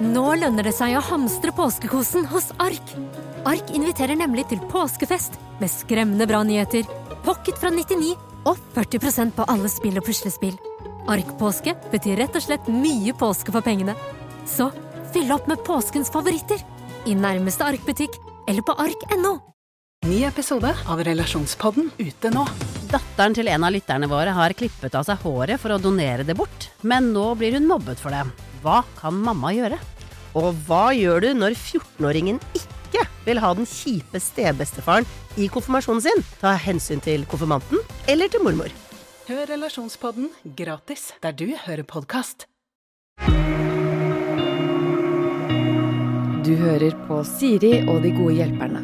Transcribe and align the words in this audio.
Nå 0.00 0.30
lønner 0.40 0.64
det 0.64 0.72
seg 0.72 0.94
å 0.96 1.02
hamstre 1.04 1.52
påskekosen 1.52 2.24
hos 2.30 2.46
Ark. 2.62 2.94
Ark 3.44 3.68
inviterer 3.76 4.16
nemlig 4.16 4.46
til 4.48 4.62
påskefest 4.72 5.36
med 5.60 5.68
skremmende 5.68 6.24
bra 6.28 6.40
nyheter, 6.40 6.86
pocket 7.26 7.60
fra 7.60 7.68
99 7.68 8.14
og 8.48 8.56
40% 8.72 9.36
på 9.36 9.44
alle 9.52 9.68
spill 9.68 10.00
og 10.00 10.08
puslespill. 10.08 10.56
Ark-påske 11.04 11.76
betyr 11.92 12.16
rett 12.22 12.40
og 12.40 12.46
slett 12.46 12.72
mye 12.72 13.12
påske 13.12 13.52
for 13.52 13.60
pengene. 13.66 13.92
Så 14.48 14.70
fyll 15.12 15.28
opp 15.36 15.52
med 15.52 15.60
påskens 15.68 16.08
favoritter 16.08 16.64
i 17.04 17.12
nærmeste 17.12 17.68
Ark-butikk 17.68 18.16
eller 18.48 18.64
på 18.64 18.80
ark.no. 18.80 19.36
Ny 20.08 20.22
episode 20.24 20.72
av 20.88 21.04
Relasjonspodden 21.04 21.92
ute 22.00 22.32
nå. 22.32 22.48
Datteren 22.88 23.36
til 23.36 23.52
en 23.52 23.68
av 23.68 23.76
lytterne 23.76 24.08
våre 24.08 24.32
har 24.32 24.56
klippet 24.56 24.96
av 24.96 25.04
seg 25.04 25.20
håret 25.28 25.60
for 25.60 25.76
å 25.76 25.82
donere 25.82 26.24
det 26.24 26.40
bort, 26.40 26.70
men 26.80 27.12
nå 27.12 27.34
blir 27.36 27.60
hun 27.60 27.68
mobbet 27.68 28.00
for 28.00 28.16
det. 28.16 28.24
Hva 28.60 28.82
kan 28.98 29.16
mamma 29.16 29.54
gjøre? 29.56 29.78
Og 30.36 30.52
hva 30.66 30.90
gjør 30.92 31.24
du 31.24 31.30
når 31.38 31.56
14-åringen 31.56 32.38
ikke 32.52 33.06
vil 33.24 33.40
ha 33.40 33.54
den 33.56 33.68
kjipe 33.68 34.20
stebestefaren 34.20 35.08
i 35.40 35.48
konfirmasjonen 35.52 36.04
sin? 36.04 36.22
Ta 36.42 36.52
hensyn 36.60 37.00
til 37.04 37.24
konfirmanten 37.30 37.80
eller 38.10 38.28
til 38.28 38.44
mormor. 38.44 38.68
Hør 39.30 39.46
Relasjonspodden 39.48 40.28
gratis 40.58 41.10
der 41.24 41.32
du 41.32 41.48
hører 41.64 41.86
podkast. 41.88 42.46
Du 46.44 46.52
hører 46.58 46.96
på 47.06 47.22
Siri 47.24 47.76
og 47.86 48.02
de 48.04 48.12
gode 48.16 48.36
hjelperne. 48.42 48.80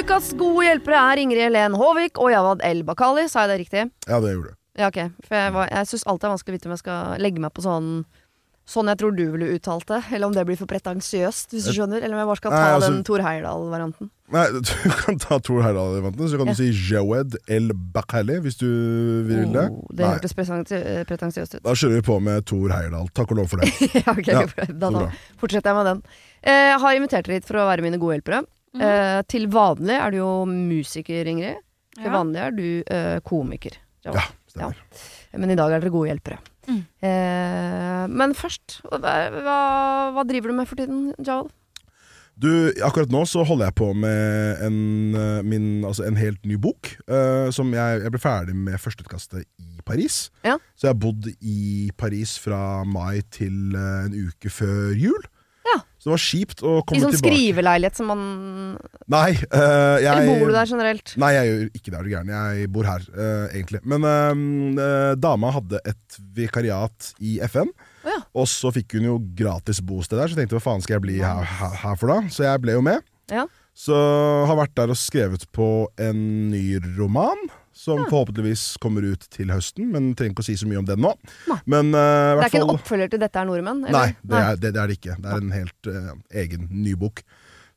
Ukas 0.00 0.32
gode 0.36 0.64
hjelpere 0.66 1.00
er 1.12 1.24
Ingrid 1.24 1.44
Helen 1.46 1.76
Håvik 1.78 2.18
og 2.20 2.32
Jawad 2.34 2.64
El 2.66 2.84
Bakali. 2.88 3.28
Sa 3.30 3.46
jeg 3.46 3.52
det 3.52 3.60
riktig? 3.64 3.90
Ja, 4.08 4.20
det 4.20 4.34
gjorde 4.34 4.50
du. 4.50 4.59
Ja, 4.80 4.88
ok. 4.88 5.00
For 5.28 5.36
jeg, 5.36 5.52
var- 5.58 5.68
jeg 5.70 5.86
syns 5.92 6.06
alltid 6.08 6.24
det 6.24 6.30
er 6.30 6.34
vanskelig 6.36 6.54
å 6.54 6.58
vite 6.58 6.68
om 6.70 6.74
jeg 6.78 6.84
skal 6.86 7.20
legge 7.20 7.40
meg 7.46 7.52
på 7.56 7.66
sånn 7.68 7.92
Sånn 8.70 8.86
jeg 8.86 8.98
tror 9.00 9.10
du 9.16 9.24
ville 9.32 9.48
uttalt 9.56 9.82
det, 9.90 9.96
eller 10.14 10.28
om 10.28 10.34
det 10.36 10.44
blir 10.46 10.54
for 10.54 10.68
pretensiøst, 10.70 11.48
hvis 11.50 11.64
du 11.66 11.72
skjønner. 11.74 12.04
Eller 12.04 12.14
om 12.14 12.20
jeg 12.20 12.28
bare 12.28 12.38
skal 12.38 12.52
ta 12.52 12.58
Nei, 12.60 12.74
altså- 12.76 12.90
den 12.92 13.00
Thor 13.08 13.18
Heyerdahl-varianten. 13.24 14.10
Nei, 14.30 14.44
du 14.68 14.92
kan 15.00 15.18
ta 15.18 15.38
Tor 15.42 15.62
Heyerdahl-varianten, 15.64 16.28
så 16.30 16.38
kan 16.38 16.46
Ja. 16.46 16.54
du 16.54 16.60
si 16.60 16.68
Jawed 16.70 17.34
El 17.50 17.72
Bakhali 17.74 18.36
hvis 18.44 18.58
du 18.60 18.68
vil 19.26 19.50
det. 19.56 19.64
Oh, 19.72 19.88
det 19.90 20.04
Nei, 20.06 20.12
hørtes 20.14 20.36
pretensi- 20.38 20.78
eh, 20.86 21.02
pretensiøst 21.08 21.56
ut. 21.58 21.62
da 21.64 21.74
kjører 21.74 21.96
vi 21.98 22.04
på 22.12 22.20
med 22.22 22.46
Tor 22.46 22.68
Heyerdahl. 22.70 23.08
Takk 23.12 23.32
og 23.34 23.40
lov 23.42 23.48
for 23.50 23.56
det. 23.64 23.72
ja, 24.04 24.06
ok, 24.14 24.26
Ja, 24.28 24.44
da, 24.46 24.46
så 24.70 24.78
da 24.78 24.90
bra. 25.00 25.10
fortsetter 25.42 25.72
jeg 25.72 25.78
med 25.80 25.86
den. 25.90 26.02
Eh, 26.44 26.66
Jeg 26.70 26.80
har 26.84 26.94
invitert 27.00 27.24
dere 27.26 27.40
hit 27.40 27.50
for 27.50 27.58
å 27.58 27.66
være 27.72 27.82
mine 27.82 27.98
gode 27.98 28.20
hjelpere. 28.20 28.44
Mhm. 28.76 28.86
Eh, 28.86 29.22
til 29.26 29.48
vanlig 29.50 29.98
er 29.98 30.10
du 30.14 30.20
jo 30.22 30.30
musiker, 30.46 31.26
Ingrid. 31.26 31.58
Til 31.98 32.06
Ja. 32.06 32.14
vanlig 32.14 32.38
er 32.46 32.50
du 32.54 32.84
eh, 32.86 33.18
komiker. 33.26 33.80
Ja, 34.06 34.14
stemmer. 34.50 34.78
Men 35.36 35.54
i 35.54 35.58
dag 35.58 35.72
er 35.72 35.82
dere 35.82 35.94
gode 35.94 36.10
hjelpere. 36.10 36.40
Mm. 36.68 36.82
Eh, 37.06 38.04
men 38.10 38.36
først, 38.36 38.80
hva, 38.90 39.14
hva, 40.14 40.26
driver 40.28 40.52
du 40.52 40.60
med 40.60 40.68
for 40.70 40.80
tiden, 40.80 41.10
Jawal? 41.18 41.48
Du, 42.40 42.48
akkurat 42.86 43.10
nå 43.12 43.20
så 43.28 43.42
holder 43.44 43.68
jeg 43.68 43.76
på 43.76 43.90
med 44.00 44.62
en, 44.64 44.78
eh, 45.18 45.40
min, 45.44 45.66
altså 45.84 46.06
en 46.08 46.16
helt 46.16 46.40
ny 46.48 46.56
bok. 46.56 46.94
eh, 47.04 47.50
som 47.52 47.72
jeg, 47.74 48.00
jeg 48.02 48.12
ble 48.14 48.20
ferdig 48.22 48.54
med 48.56 48.80
førsteutkastet 48.80 49.44
i 49.60 49.82
Paris. 49.84 50.30
Ja. 50.44 50.56
Så 50.74 50.88
jeg 50.88 50.94
har 50.94 51.02
bodd 51.02 51.28
i 51.40 51.90
Paris 51.98 52.38
fra 52.40 52.82
mai 52.88 53.20
til 53.30 53.76
eh, 53.76 54.06
en 54.06 54.16
uke 54.30 54.52
før 54.52 54.96
jul. 54.96 55.28
Så 56.00 56.08
det 56.08 56.14
var 56.14 56.22
kjipt 56.24 56.62
å 56.64 56.70
komme 56.80 56.96
I 56.96 57.02
sånn 57.02 57.12
tilbake. 57.12 57.28
skriveleilighet 57.36 57.98
som 57.98 58.08
man 58.08 58.22
Nei, 59.12 59.34
uh, 59.52 59.98
jeg 60.00 60.08
Eller 60.08 60.30
bor 60.30 60.48
du 60.48 60.54
der 60.56 60.70
generelt? 60.70 61.12
Nei, 61.20 61.30
jeg 61.36 61.50
gjør 61.50 61.62
ikke 61.66 61.90
det, 61.90 61.98
er 61.98 62.06
du 62.06 62.12
gæren. 62.14 62.32
Jeg 62.32 62.70
bor 62.72 62.88
her, 62.88 63.04
uh, 63.12 63.46
egentlig. 63.50 63.82
Men 63.84 64.06
eh, 64.80 65.12
dama 65.20 65.50
hadde 65.52 65.80
et 65.84 66.18
vikariat 66.36 67.10
i 67.20 67.36
FN. 67.52 67.68
Oh, 68.00 68.08
ja. 68.08 68.18
Og 68.32 68.48
så 68.48 68.72
fikk 68.72 68.96
hun 68.96 69.10
jo 69.10 69.18
gratis 69.36 69.82
bosted 69.84 70.16
der, 70.16 70.30
så 70.30 70.38
jeg 70.38 70.46
tenkte 70.46 70.56
hva 70.56 70.64
faen 70.70 70.84
skal 70.84 70.96
jeg 70.96 71.04
bli 71.04 71.18
her, 71.20 71.44
her, 71.44 71.76
her 71.82 72.00
for 72.00 72.14
da? 72.14 72.20
Så 72.32 72.46
jeg 72.46 72.64
ble 72.64 72.78
jo 72.78 72.84
med. 72.86 73.04
Ja. 73.28 73.44
Så 73.76 73.96
har 74.48 74.56
vært 74.56 74.76
der 74.80 74.92
og 74.94 74.98
skrevet 74.98 75.44
på 75.52 75.68
en 76.00 76.22
ny 76.54 76.64
roman. 76.96 77.50
Som 77.80 78.02
forhåpentligvis 78.10 78.64
kommer 78.82 79.06
ut 79.08 79.22
til 79.32 79.52
høsten, 79.54 79.86
men 79.94 80.10
trenger 80.12 80.34
ikke 80.34 80.44
å 80.44 80.48
si 80.50 80.56
så 80.60 80.68
mye 80.68 80.82
om 80.82 80.88
den 80.88 81.00
nå. 81.00 81.14
Men 81.64 81.94
uh, 81.94 82.00
Det 82.36 82.42
er 82.42 82.42
ikke 82.42 82.50
ikke 82.50 82.64
en 82.66 82.74
oppfølger 82.74 83.12
til 83.14 83.22
'Dette 83.22 83.40
er 83.40 83.48
nordmenn'? 83.48 83.86
eller? 83.88 83.96
Nei, 83.96 84.10
det 84.20 84.42
er 84.42 84.58
det, 84.60 84.74
det 84.74 84.82
er 84.82 84.90
det 84.90 84.98
ikke. 85.00 85.16
Det 85.16 85.30
er 85.32 85.46
en 85.46 85.54
helt 85.56 85.88
uh, 85.88 86.10
egen 86.42 86.68
ny 86.70 86.92
bok. 87.00 87.24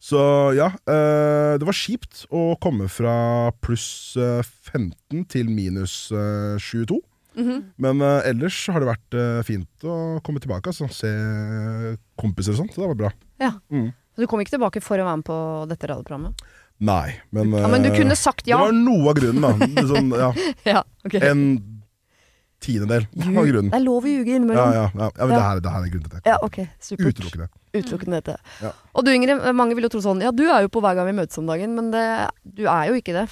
Så 0.04 0.20
ja, 0.58 0.68
eh, 0.68 1.54
det 1.56 1.64
var 1.64 1.78
kjipt 1.78 2.26
å 2.28 2.58
komme 2.60 2.90
fra 2.92 3.16
pluss 3.64 4.18
eh, 4.20 4.44
15 4.44 5.24
til 5.32 5.48
minus 5.48 6.12
eh, 6.12 6.60
22. 6.60 7.00
-hmm. 7.36 7.62
Men 7.78 8.02
eh, 8.02 8.28
ellers 8.30 8.68
har 8.68 8.84
det 8.84 8.90
vært 8.90 9.46
fint 9.48 9.88
å 9.88 10.20
komme 10.20 10.44
tilbake. 10.44 10.70
Altså. 10.70 10.90
Se 10.92 11.08
kompiser 12.20 12.52
og 12.52 12.58
sånt. 12.58 12.74
Så 12.76 12.82
det 12.82 12.88
var 12.92 13.00
bra. 13.00 13.12
Ja, 13.40 13.54
Så 14.16 14.22
du 14.22 14.28
kom 14.28 14.42
ikke 14.42 14.58
tilbake 14.58 14.82
for 14.82 15.00
å 15.00 15.06
være 15.06 15.18
med 15.18 15.26
på 15.26 15.38
dette 15.70 15.88
radioprogrammet? 15.88 16.44
Nei, 16.84 17.14
men 17.32 17.54
Ja, 17.56 17.68
men 17.72 17.86
du 17.86 17.90
eh, 17.92 17.96
kunne 17.96 18.16
sagt 18.20 18.48
ja. 18.50 18.58
Det 18.60 18.66
var 18.70 18.76
noe 18.76 19.12
av 19.14 19.16
grunnen, 19.20 19.46
da. 19.46 19.84
Sånn, 19.88 20.10
ja, 20.20 20.32
Ja, 20.74 20.82
ok. 21.08 21.16
en 21.24 21.44
tiendedel 22.64 23.06
av 23.20 23.46
grunnen. 23.48 23.70
Det 23.72 23.78
er 23.80 23.84
lov 23.84 24.06
å 24.08 24.12
ljuge 24.12 24.32
Ja, 24.32 24.38
innimellom. 24.40 24.74
ja, 24.76 24.84
ja, 24.96 25.08
ja, 25.18 25.26
men 25.28 25.34
Ja. 25.34 25.38
det 25.38 25.44
her, 25.48 25.60
det 25.64 25.72
her 25.76 25.86
er 25.88 25.94
grunnen 25.94 26.10
til 26.10 26.18
det. 26.20 26.22
Ja, 26.32 26.38
ok, 26.44 26.58
supert. 26.80 27.10
Utelukkende. 27.14 27.48
Utelukkende 27.74 28.20
dette. 28.22 28.36
Ja. 28.64 28.72
Og 28.96 29.04
du 29.08 29.12
Ingrid, 29.12 29.42
mange 29.56 29.76
vil 29.76 29.84
jo 29.88 29.92
tro 29.96 30.04
sånn 30.06 30.22
Ja, 30.24 30.32
du 30.32 30.44
er 30.48 30.62
jo 30.68 30.70
på 30.72 30.84
hver 30.84 30.96
gang 31.00 31.10
vi 31.10 31.16
møtes 31.22 31.40
om 31.42 31.48
dagen, 31.50 31.74
men 31.76 31.92
det, 31.92 32.04
du 32.44 32.64
er 32.68 32.92
jo 32.92 33.00
ikke 33.00 33.16
det. 33.18 33.26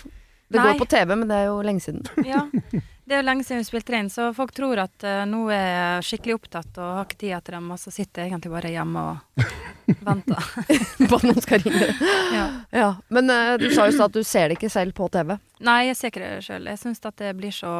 Det 0.51 0.59
Nei. 0.59 0.65
går 0.73 0.79
på 0.83 0.87
TV, 0.91 1.15
men 1.15 1.27
det 1.31 1.37
er 1.37 1.45
jo 1.47 1.61
lenge 1.63 1.79
siden. 1.83 2.03
Ja. 2.27 2.43
Det 3.11 3.17
er 3.19 3.25
lenge 3.27 3.43
siden 3.43 3.59
vi 3.59 3.67
spilte 3.67 3.91
inn, 3.97 4.07
så 4.07 4.29
folk 4.31 4.53
tror 4.55 4.79
at 4.85 5.03
uh, 5.03 5.25
nå 5.27 5.41
er 5.51 5.65
jeg 5.65 6.03
skikkelig 6.07 6.35
opptatt 6.37 6.77
og 6.79 6.93
har 6.95 7.09
ikke 7.09 7.17
tid 7.19 7.43
til 7.43 7.57
dem, 7.57 7.65
og 7.73 7.81
så 7.81 7.91
sitter 7.91 8.23
jeg 8.23 8.31
egentlig 8.31 8.51
bare 8.53 8.71
hjemme 8.71 9.03
og 9.03 9.41
venter. 10.07 10.47
på 11.09 11.17
at 11.17 11.25
noen 11.27 11.43
skal 11.43 11.65
ringe. 11.65 11.89
Ja. 12.37 12.45
Ja. 12.71 12.87
Men 13.11 13.27
uh, 13.27 13.57
du 13.59 13.67
sa 13.75 13.89
jo 13.89 13.97
sånn 13.97 14.07
at 14.07 14.15
du 14.15 14.23
ser 14.23 14.47
det 14.47 14.55
ikke 14.55 14.71
selv 14.71 14.95
på 14.95 15.09
TV. 15.11 15.35
Nei, 15.59 15.75
jeg 15.89 15.99
ser 15.99 16.13
ikke 16.13 16.23
det 16.23 16.47
sjøl. 16.47 16.71
Jeg 16.71 16.79
syns 16.85 17.03
at 17.11 17.19
det 17.19 17.33
blir 17.35 17.51
så 17.51 17.73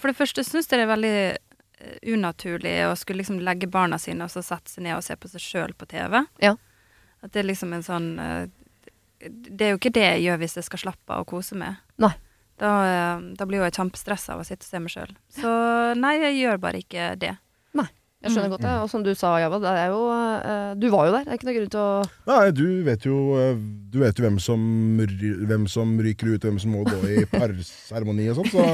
For 0.00 0.10
det 0.10 0.18
første 0.18 0.42
syns 0.42 0.66
jeg 0.66 0.80
det 0.80 0.88
er 0.88 0.90
veldig 0.90 1.14
eh, 1.22 1.96
unaturlig 2.16 2.74
å 2.88 2.98
skulle 2.98 3.22
liksom 3.22 3.38
legge 3.46 3.70
barna 3.70 4.02
sine 4.02 4.26
og 4.26 4.34
så 4.34 4.42
sette 4.42 4.74
seg 4.74 4.88
ned 4.88 4.98
og 4.98 5.06
se 5.06 5.14
på 5.14 5.30
seg 5.30 5.46
sjøl 5.46 5.78
på 5.78 5.86
TV. 5.94 6.24
Ja. 6.42 6.56
At 7.22 7.30
det 7.30 7.44
er 7.44 7.52
liksom 7.52 7.70
en 7.78 7.86
sånn 7.86 8.16
uh, 8.18 8.50
Det 9.22 9.70
er 9.70 9.76
jo 9.76 9.78
ikke 9.78 9.94
det 9.94 10.08
jeg 10.10 10.26
gjør 10.26 10.42
hvis 10.42 10.58
jeg 10.58 10.72
skal 10.72 10.88
slappe 10.88 11.14
av 11.14 11.22
og 11.22 11.36
kose 11.36 11.54
meg. 11.54 11.78
Nei. 12.02 12.16
Da, 12.58 12.70
eh, 12.88 13.24
da 13.36 13.44
blir 13.44 13.60
jo 13.60 13.66
jeg 13.68 13.76
kjempestressa 13.76 14.32
av 14.36 14.40
å 14.40 14.46
sitte 14.48 14.64
og 14.64 14.70
se 14.70 14.78
meg 14.80 14.92
sjøl. 14.94 15.10
Så 15.40 15.50
nei, 16.00 16.14
jeg 16.22 16.38
gjør 16.40 16.60
bare 16.62 16.78
ikke 16.80 17.10
det. 17.20 17.34
Nei. 17.76 17.88
Jeg 18.24 18.32
skjønner 18.32 18.48
godt 18.56 18.62
det. 18.64 18.70
Og 18.82 18.88
som 18.90 19.02
du 19.04 19.10
sa, 19.14 19.34
Java, 19.38 19.58
det 19.62 19.70
er 19.76 19.90
jo 19.92 19.98
eh, 20.10 20.70
Du 20.80 20.86
var 20.90 21.06
jo 21.06 21.12
der. 21.14 21.26
Det 21.28 21.34
er 21.34 21.36
ikke 21.36 21.46
noe 21.46 21.54
grunn 21.58 21.68
til 21.74 21.82
å 21.82 21.90
Nei, 22.32 22.50
du 22.56 22.64
vet 22.88 23.04
jo 23.06 23.18
eh, 23.38 23.60
Du 23.92 23.98
vet 24.00 24.18
jo 24.18 24.24
hvem 24.24 24.38
som, 24.42 24.64
hvem 25.52 25.66
som 25.70 25.92
ryker 26.02 26.32
ut, 26.32 26.46
hvem 26.48 26.56
som 26.58 26.72
må 26.74 26.82
gå 26.88 26.96
i 27.12 27.26
parseremoni 27.30 28.26
og 28.32 28.40
sånn, 28.40 28.50
så 28.56 28.64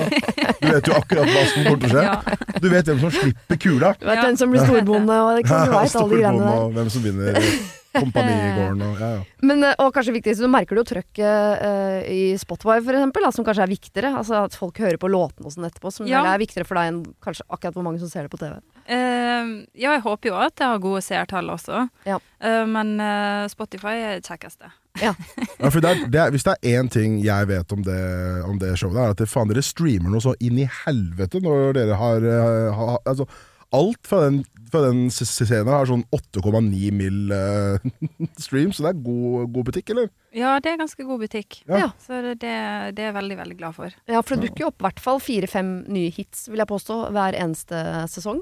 du 0.62 0.70
vet 0.70 0.88
jo 0.88 0.94
akkurat 0.96 1.26
hva 1.34 1.42
som 1.50 1.66
kommer 1.66 1.82
til 1.82 1.90
å 1.90 2.06
skje. 2.06 2.56
Du 2.62 2.70
vet 2.70 2.88
hvem 2.88 3.02
som 3.02 3.12
slipper 3.18 3.60
kula. 3.66 3.92
Du 3.98 4.06
vet 4.06 4.16
Ja. 4.22 4.24
den 4.30 4.38
som 4.40 4.54
blir 4.54 4.62
storbonde 4.64 5.18
og 5.26 5.34
liksom, 5.42 5.66
du 5.66 5.70
vet 5.76 5.96
alle 6.00 6.08
de 6.14 6.22
greiene 6.22 6.46
der. 6.46 6.58
og 6.62 6.76
hvem 6.78 6.90
som 6.96 7.02
vinner 7.10 7.42
Kompanigården 7.92 8.82
og 8.86 9.00
ja, 9.02 9.10
ja. 9.16 9.22
Men, 9.48 9.64
eh, 9.66 9.74
og 9.82 9.92
kanskje 9.94 10.14
viktigst, 10.16 10.42
du 10.42 10.50
merker 10.50 10.78
du 10.78 10.82
jo 10.82 10.88
trøkket 10.92 11.62
uh, 11.62 12.00
i 12.08 12.32
Spotify, 12.40 12.78
for 12.80 12.96
eksempel, 12.96 13.26
da, 13.26 13.32
som 13.34 13.46
kanskje 13.46 13.66
er 13.66 13.72
viktigere. 13.72 14.12
Altså 14.20 14.42
at 14.46 14.56
folk 14.58 14.78
hører 14.82 15.00
på 15.02 15.10
låtene 15.12 15.48
og 15.48 15.56
sånn 15.56 15.68
etterpå, 15.68 15.92
som 15.92 16.08
Ja. 16.08 16.24
er 16.32 16.40
viktigere 16.42 16.68
for 16.68 16.80
deg 16.80 16.92
enn 16.92 17.02
kanskje 17.24 17.46
akkurat 17.48 17.76
hvor 17.76 17.86
mange 17.86 18.02
som 18.02 18.10
ser 18.12 18.28
det 18.28 18.32
på 18.32 18.40
TV. 18.40 18.58
Uh, 18.86 19.64
ja, 19.74 19.94
jeg 19.96 20.04
håper 20.06 20.32
jo 20.32 20.38
at 20.40 20.54
jeg 20.58 20.74
har 20.74 20.82
gode 20.82 21.02
seertall 21.04 21.50
også. 21.52 21.86
Ja. 22.08 22.20
Eh, 22.42 22.66
men 22.66 22.96
eh, 23.00 23.46
Spotify 23.52 23.94
er 24.02 24.16
det 24.18 24.26
kjekkeste. 24.26 24.70
ja 25.00 25.12
for 25.72 25.78
det 25.80 25.92
er, 25.92 26.00
det 26.12 26.20
er, 26.20 26.32
hvis 26.34 26.44
det 26.44 26.56
er 26.58 26.80
én 26.80 26.90
ting 26.92 27.14
jeg 27.22 27.48
vet 27.48 27.72
om 27.72 27.84
det, 27.86 28.00
om 28.48 28.58
det 28.60 28.74
showet, 28.80 28.98
er 28.98 29.14
at 29.14 29.22
det, 29.22 29.28
faen, 29.30 29.48
dere 29.52 29.62
streamer 29.64 30.10
noe 30.12 30.20
så 30.24 30.34
inn 30.42 30.58
i 30.60 30.66
helvete 30.82 31.40
når 31.44 31.78
dere 31.78 31.98
har, 32.00 32.26
eh, 32.26 32.68
ha, 32.76 32.96
altså, 33.08 33.28
Alt 33.72 34.06
fra 34.08 34.20
den, 34.26 34.42
fra 34.72 34.82
den 34.86 35.06
scenen 35.12 35.68
har 35.72 35.86
sånn 35.88 36.04
8,9 36.12 36.90
mill. 36.96 37.32
Uh, 37.32 37.78
stream, 38.44 38.72
så 38.72 38.84
det 38.86 38.94
er 38.94 39.02
god, 39.04 39.52
god 39.54 39.68
butikk, 39.70 39.92
eller? 39.94 40.10
Ja, 40.36 40.58
det 40.64 40.72
er 40.74 40.80
ganske 40.84 41.04
god 41.08 41.20
butikk. 41.24 41.62
Ja. 41.68 41.90
Så 42.00 42.22
det, 42.24 42.38
det, 42.44 42.52
er 42.52 43.10
jeg 43.10 43.16
veldig, 43.18 43.38
veldig 43.42 43.58
glad 43.60 43.76
for. 43.76 43.94
Ja, 44.08 44.20
for 44.22 44.36
det 44.36 44.48
dukker 44.50 44.66
jo 44.66 44.72
opp 44.72 44.80
i 44.82 44.88
hvert 44.88 45.00
fall 45.04 45.20
fire-fem 45.24 45.72
nye 45.92 46.12
hits, 46.12 46.46
vil 46.52 46.62
jeg 46.64 46.70
påstå, 46.72 46.98
hver 47.16 47.36
eneste 47.40 47.80
sesong. 48.12 48.40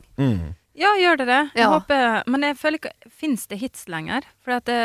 Ja, 0.80 0.92
gjør 0.96 1.18
det 1.18 1.24
det? 1.26 1.40
Jeg 1.58 1.64
Ja. 1.66 1.70
håper, 1.74 2.22
men 2.30 2.44
jeg 2.46 2.56
føler 2.56 2.78
ikke 2.78 2.92
Fins 3.10 3.42
det 3.50 3.58
hits 3.58 3.82
lenger? 3.90 4.22
For 4.40 4.54
det, 4.64 4.76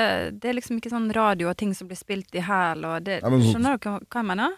det 0.42 0.50
er 0.50 0.56
liksom 0.58 0.80
ikke 0.82 0.90
sånn 0.92 1.06
radio 1.16 1.48
og 1.52 1.56
ting 1.62 1.72
som 1.78 1.88
blir 1.88 1.96
spilt 2.00 2.34
i 2.36 2.42
hæl 2.44 2.82
og 2.90 3.06
det 3.06 3.20
Ja, 3.22 3.30
men- 3.30 3.46
Skjønner 3.46 3.78
du 3.78 3.86
hva, 3.86 4.00
hva 4.02 4.20
jeg 4.24 4.28
mener? 4.28 4.58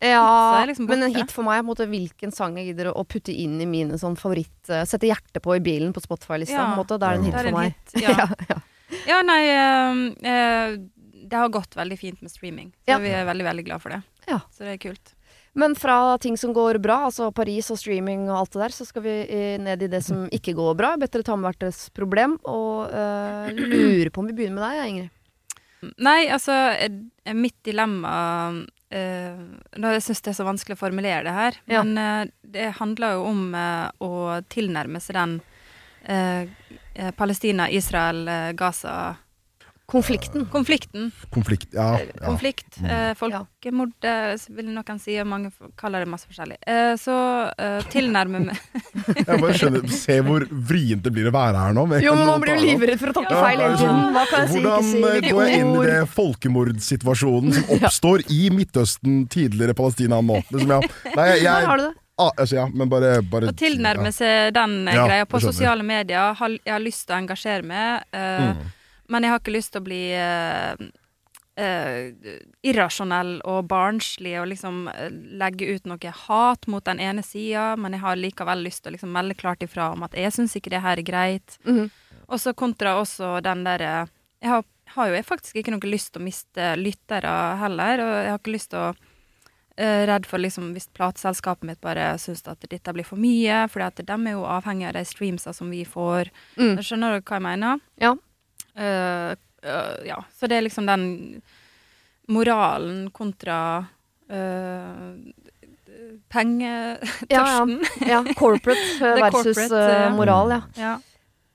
Ja, 0.00 0.64
liksom 0.66 0.86
men 0.86 1.02
en 1.02 1.14
hit 1.14 1.32
for 1.34 1.42
meg 1.46 1.58
er 1.58 1.62
på 1.62 1.66
en 1.66 1.70
måte 1.72 1.86
hvilken 1.90 2.30
sang 2.34 2.54
jeg 2.60 2.70
gidder 2.70 2.92
å 2.92 3.02
putte 3.02 3.34
inn 3.34 3.56
i 3.58 3.66
mine 3.66 3.98
sånn 3.98 4.14
favoritt 4.18 4.70
uh, 4.70 4.84
Sette 4.86 5.08
hjertet 5.10 5.42
på 5.42 5.56
i 5.56 5.62
bilen 5.64 5.90
på 5.94 6.02
Spotify-lista. 6.04 6.54
Ja. 6.54 6.84
Da 6.86 6.98
er 6.98 7.02
det 7.02 7.18
en 7.18 7.26
hit 7.26 7.34
er 7.34 7.48
det 7.48 7.50
for 7.50 7.50
en 7.50 7.58
meg. 7.58 7.74
hit, 7.74 8.02
ja. 8.04 8.14
ja, 8.22 8.28
ja. 8.52 8.60
Ja, 9.08 9.18
nei 9.26 9.42
uh, 9.52 9.98
eh, 10.24 10.78
Det 11.28 11.36
har 11.36 11.50
gått 11.52 11.76
veldig 11.76 11.98
fint 12.00 12.22
med 12.22 12.32
streaming. 12.32 12.72
Så 12.86 12.94
Ja. 12.94 12.98
vi 13.02 13.12
er 13.12 13.26
veldig, 13.28 13.44
veldig 13.44 13.64
glad 13.66 13.82
for 13.82 13.92
det. 13.92 14.02
Ja. 14.28 14.40
Så 14.54 14.64
det 14.64 14.78
er 14.78 14.82
kult. 14.86 15.14
Men 15.58 15.74
fra 15.74 16.16
ting 16.22 16.36
som 16.38 16.54
går 16.54 16.78
bra, 16.78 17.00
altså 17.08 17.32
Paris 17.34 17.70
og 17.74 17.80
streaming 17.80 18.28
og 18.30 18.36
alt 18.38 18.52
det 18.54 18.62
der, 18.62 18.74
så 18.78 18.86
skal 18.86 19.02
vi 19.02 19.14
eh, 19.26 19.58
ned 19.58 19.82
i 19.82 19.90
det 19.90 20.04
som 20.06 20.28
ikke 20.30 20.54
går 20.54 20.76
bra. 20.78 20.94
Bedre 21.00 21.24
ta 21.26 21.36
med 21.36 21.48
hvert 21.48 21.62
deres 21.66 21.88
problem. 21.90 22.38
Og 22.46 22.92
uh, 22.92 23.50
lurer 23.50 24.12
på 24.14 24.22
om 24.22 24.28
vi 24.30 24.36
begynner 24.38 24.60
med 24.60 24.68
deg, 24.68 24.82
Ingrid. 24.92 25.14
Nei, 26.02 26.20
altså, 26.34 26.54
mitt 27.34 27.58
dilemma 27.66 28.12
Jeg 28.90 30.02
syns 30.02 30.22
det 30.24 30.30
er 30.32 30.36
så 30.38 30.46
vanskelig 30.48 30.76
å 30.78 30.80
formulere 30.80 31.22
det 31.26 31.32
her, 31.36 31.52
Ja. 31.68 31.82
men 31.84 31.98
eh, 31.98 32.30
det 32.42 32.70
handler 32.80 33.12
jo 33.18 33.24
om 33.28 33.54
eh, 33.54 33.90
å 34.00 34.40
tilnærme 34.48 35.00
seg 35.04 35.14
den 35.18 35.34
eh, 36.04 36.42
eh, 36.94 37.10
Palestina-Israel-Gaza-konflikten. 37.12 39.24
Konflikten. 39.88 40.42
Konflikt. 41.32 41.70
Ja. 41.72 41.94
ja. 41.96 42.26
Konflikt. 42.26 42.76
Eh, 42.84 43.14
folkemord, 43.16 43.94
eh, 44.04 44.34
vil 44.52 44.66
noen 44.74 44.98
si, 45.00 45.14
og 45.22 45.26
mange 45.30 45.48
kaller 45.80 46.04
det 46.04 46.10
masse 46.12 46.28
forskjellig. 46.28 46.58
Eh, 46.68 46.92
så 47.00 47.14
eh, 47.56 47.78
tilnærme 47.88 48.42
meg 48.50 48.58
Jeg 49.28 49.40
bare 49.40 49.54
skjønner, 49.56 49.86
Se 49.96 50.18
hvor 50.26 50.44
vrient 50.68 51.06
det 51.06 51.12
blir 51.16 51.30
å 51.30 51.32
være 51.32 51.62
her 51.64 51.72
nå. 51.78 51.86
Jo, 52.04 52.12
men 52.20 52.28
man 52.28 52.44
blir 52.44 52.58
jo 52.60 52.66
livredd 52.66 53.00
for 53.00 53.14
å 53.14 53.16
takke 53.16 53.32
Ja, 53.32 53.40
feil 53.46 53.64
hele 53.64 53.80
tiden. 53.80 54.04
Hva 54.18 54.26
kan 54.28 54.44
jeg 54.44 54.52
si, 54.52 54.60
ikke 54.60 54.68
Hvordan 54.68 54.90
si? 54.90 55.00
eh, 55.00 55.32
går 55.32 55.48
jeg 55.48 55.62
inn 55.64 55.72
i 55.72 55.86
det 55.88 55.98
folkemordsituasjonen 56.18 57.56
som 57.56 57.72
oppstår 57.78 58.26
i 58.28 58.42
Midtøsten, 58.60 59.22
tidligere 59.32 59.76
Palestina 59.78 60.20
nå? 60.20 60.42
Liksom, 60.52 60.76
ja. 60.76 60.80
Nei, 61.16 61.28
jeg, 61.32 61.44
jeg 61.48 61.68
har 61.72 61.80
du 61.80 61.86
det. 61.88 61.92
ah, 62.20 62.32
altså, 62.36 62.60
ja, 62.60 62.68
men 62.74 62.92
bare, 62.92 63.14
bare 63.24 63.54
Å 63.54 63.56
tilnærme 63.56 64.12
seg 64.12 64.52
den 64.56 64.82
eh, 64.84 64.98
Ja, 65.00 65.08
greia 65.08 65.28
på 65.32 65.40
sosiale 65.48 65.80
medier. 65.96 66.34
Jeg 66.36 66.74
har 66.76 66.84
lyst 66.84 67.06
til 67.08 67.16
å 67.16 67.22
engasjere 67.24 67.64
meg, 67.64 68.04
eh, 68.12 68.50
Mm. 68.52 68.66
Men 69.08 69.24
jeg 69.24 69.32
har 69.32 69.42
ikke 69.42 69.56
lyst 69.56 69.72
til 69.74 69.82
å 69.82 69.88
bli 69.88 70.02
uh, 70.14 70.88
irrasjonell 72.62 73.38
og 73.48 73.66
barnslig 73.70 74.36
og 74.38 74.46
liksom 74.52 74.84
eh, 74.92 75.08
legge 75.40 75.66
ut 75.74 75.88
noe 75.90 76.12
hat 76.14 76.68
mot 76.70 76.84
den 76.86 77.00
ene 77.02 77.24
sida, 77.26 77.72
men 77.76 77.96
jeg 77.96 78.04
har 78.04 78.20
likevel 78.20 78.62
lyst 78.62 78.84
til 78.84 78.92
å 78.92 78.94
liksom 78.94 79.10
melde 79.14 79.34
klart 79.38 79.64
ifra 79.66 79.90
om 79.94 80.04
at 80.06 80.14
jeg 80.14 80.36
syns 80.36 80.54
ikke 80.54 80.70
det 80.74 80.84
her 80.84 81.00
er 81.00 81.06
greit. 81.06 81.58
Mhm. 81.66 81.90
Og 82.28 82.40
så 82.42 82.52
kontra 82.52 82.98
også 83.00 83.38
den 83.40 83.62
derre 83.64 84.06
Jeg 84.38 84.50
har, 84.52 84.64
har 84.94 85.08
jo 85.08 85.14
jeg 85.16 85.24
faktisk 85.26 85.56
ikke 85.56 85.72
noe 85.72 85.90
lyst 85.90 86.12
til 86.12 86.20
å 86.20 86.26
miste 86.28 86.66
lyttere 86.76 87.32
heller, 87.58 88.02
og 88.04 88.12
jeg 88.12 88.30
har 88.30 88.38
ikke 88.38 88.54
lyst 88.54 88.70
til 88.70 88.84
å 88.84 88.90
Redd 89.78 90.24
for 90.26 90.42
liksom 90.42 90.72
hvis 90.74 90.88
plateselskapet 90.90 91.62
mitt 91.62 91.78
bare 91.80 92.16
syns 92.18 92.42
at 92.50 92.64
dette 92.66 92.90
blir 92.90 93.06
for 93.06 93.14
mye, 93.14 93.60
for 93.70 93.78
de 93.78 94.02
er 94.16 94.32
jo 94.32 94.40
avhengig 94.42 94.88
av 94.88 94.96
de 94.96 95.04
streamsa 95.06 95.52
som 95.54 95.70
vi 95.70 95.84
får. 95.86 96.32
Mm. 96.58 96.80
Skjønner 96.82 97.14
du 97.14 97.22
hva 97.22 97.38
jeg 97.38 97.44
mener? 97.46 97.84
Ja. 98.02 98.16
Eh, 98.78 99.30
eh, 99.62 100.06
ja. 100.06 100.24
Så 100.38 100.46
det 100.46 100.58
er 100.58 100.66
liksom 100.66 100.86
den 100.86 101.42
moralen 102.28 103.10
kontra 103.10 103.86
uh, 104.30 105.14
pengetørsten. 106.28 107.78
Ja, 108.08 108.22
corporate 108.36 108.80
ja 109.00 109.14
Det 109.16 109.22
er 109.22 109.22
versus 109.24 109.56
corporate, 109.56 109.84
eh, 110.04 110.10
moral, 110.14 110.50
ja. 110.50 110.60
Ja. 110.76 110.96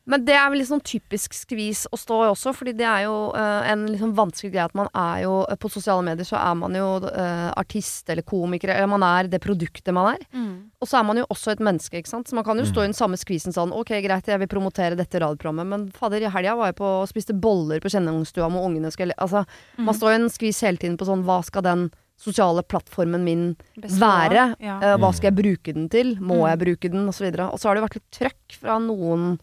Men 0.06 0.26
det 0.28 0.34
er 0.36 0.50
vel 0.52 0.60
litt 0.60 0.68
sånn 0.68 0.82
typisk 0.84 1.32
skvis 1.32 1.86
å 1.88 1.96
stå 1.96 2.18
i 2.26 2.32
også, 2.34 2.52
fordi 2.54 2.74
det 2.76 2.84
er 2.84 3.06
jo 3.06 3.32
uh, 3.32 3.64
en 3.72 3.86
liksom 3.88 4.12
vanskelig 4.18 4.52
greie 4.52 4.66
at 4.68 4.76
man 4.76 4.90
er 4.94 5.22
jo 5.24 5.46
eh, 5.48 5.56
På 5.56 5.70
sosiale 5.72 6.04
medier 6.04 6.28
så 6.28 6.36
er 6.36 6.58
man 6.60 6.76
jo 6.76 6.90
uh, 7.06 7.54
artist 7.56 8.10
eller 8.12 8.22
komiker, 8.28 8.68
eller 8.76 8.88
man 8.92 9.02
er 9.08 9.30
det 9.32 9.40
produktet 9.40 9.94
man 9.96 10.18
er. 10.18 10.26
Mm. 10.36 10.72
Og 10.84 10.88
så 10.92 11.00
er 11.00 11.04
man 11.08 11.22
jo 11.22 11.26
også 11.32 11.54
et 11.56 11.64
menneske, 11.64 11.96
ikke 12.02 12.12
sant. 12.12 12.28
Så 12.28 12.36
man 12.36 12.44
kan 12.44 12.58
jo 12.60 12.66
Mm. 12.68 12.72
stå 12.74 12.84
i 12.84 12.90
den 12.92 12.98
samme 13.00 13.16
skvisen 13.16 13.56
sånn 13.56 13.72
Ok, 13.72 13.94
greit, 14.04 14.28
jeg 14.28 14.40
vil 14.44 14.48
promotere 14.52 14.98
dette 15.00 15.20
radioprogrammet, 15.24 15.66
men 15.72 15.88
fader, 15.96 16.20
i 16.28 16.30
helga 16.36 16.58
var 16.60 16.74
jeg 16.74 16.76
på 16.84 16.90
og 17.02 17.08
spiste 17.08 17.34
boller 17.40 17.80
på 17.80 17.88
kjenningsstua 17.96 18.52
med 18.52 18.60
ungene 18.62 18.92
skulle 18.92 19.16
Altså, 19.18 19.46
Mm. 19.80 19.86
man 19.86 19.96
står 19.96 20.12
i 20.12 20.16
en 20.20 20.30
skvis 20.30 20.60
hele 20.68 20.78
tiden 20.78 20.98
på 20.98 21.06
sånn 21.08 21.24
Hva 21.24 21.40
skal 21.46 21.62
den 21.64 21.92
sosiale 22.20 22.62
plattformen 22.62 23.24
min 23.24 23.56
Bestå. 23.80 24.00
være? 24.04 24.56
Ja. 24.60 24.78
Uh, 24.84 24.98
hva 25.00 25.10
Mm. 25.12 25.16
skal 25.16 25.32
jeg 25.32 25.40
bruke 25.40 25.74
den 25.74 25.88
til? 25.90 26.16
Må 26.20 26.44
Mm. 26.44 26.50
jeg 26.52 26.60
bruke 26.60 26.92
den? 26.92 27.08
Og 27.08 27.14
så 27.16 27.24
videre. 27.32 27.48
Og 27.52 27.58
så 27.60 27.68
har 27.70 27.76
det 27.76 27.82
jo 27.82 27.88
vært 27.88 28.00
litt 28.02 28.12
trøkk 28.12 28.60
fra 28.60 28.78
noen 28.80 29.40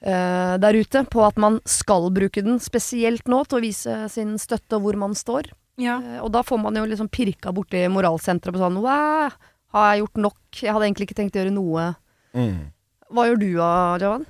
der 0.00 0.78
ute 0.78 1.04
på 1.10 1.22
at 1.26 1.38
man 1.40 1.58
skal 1.66 2.10
bruke 2.14 2.42
den, 2.44 2.60
spesielt 2.62 3.26
nå, 3.26 3.42
til 3.48 3.58
å 3.58 3.64
vise 3.64 3.94
sin 4.12 4.36
støtte 4.38 4.78
og 4.78 4.86
hvor 4.86 4.98
man 5.00 5.16
står. 5.18 5.50
ja. 5.78 5.98
Eh, 6.02 6.20
og 6.22 6.32
da 6.34 6.42
får 6.46 6.60
man 6.62 6.78
jo 6.78 6.86
liksom 6.86 7.10
pirka 7.10 7.52
borti 7.54 7.84
moralsenteret 7.90 8.54
på 8.54 8.62
sånn 8.62 8.80
Wow, 8.82 9.34
har 9.74 9.92
jeg 9.92 10.04
gjort 10.04 10.22
nok? 10.28 10.40
Jeg 10.62 10.74
hadde 10.74 10.86
egentlig 10.88 11.08
ikke 11.08 11.18
tenkt 11.18 11.36
å 11.36 11.42
gjøre 11.42 11.54
noe. 11.54 11.88
Mm. 12.34 12.70
Hva 13.10 13.24
gjør 13.28 13.40
du 13.40 13.48
da, 13.56 13.70
Javan? 14.02 14.26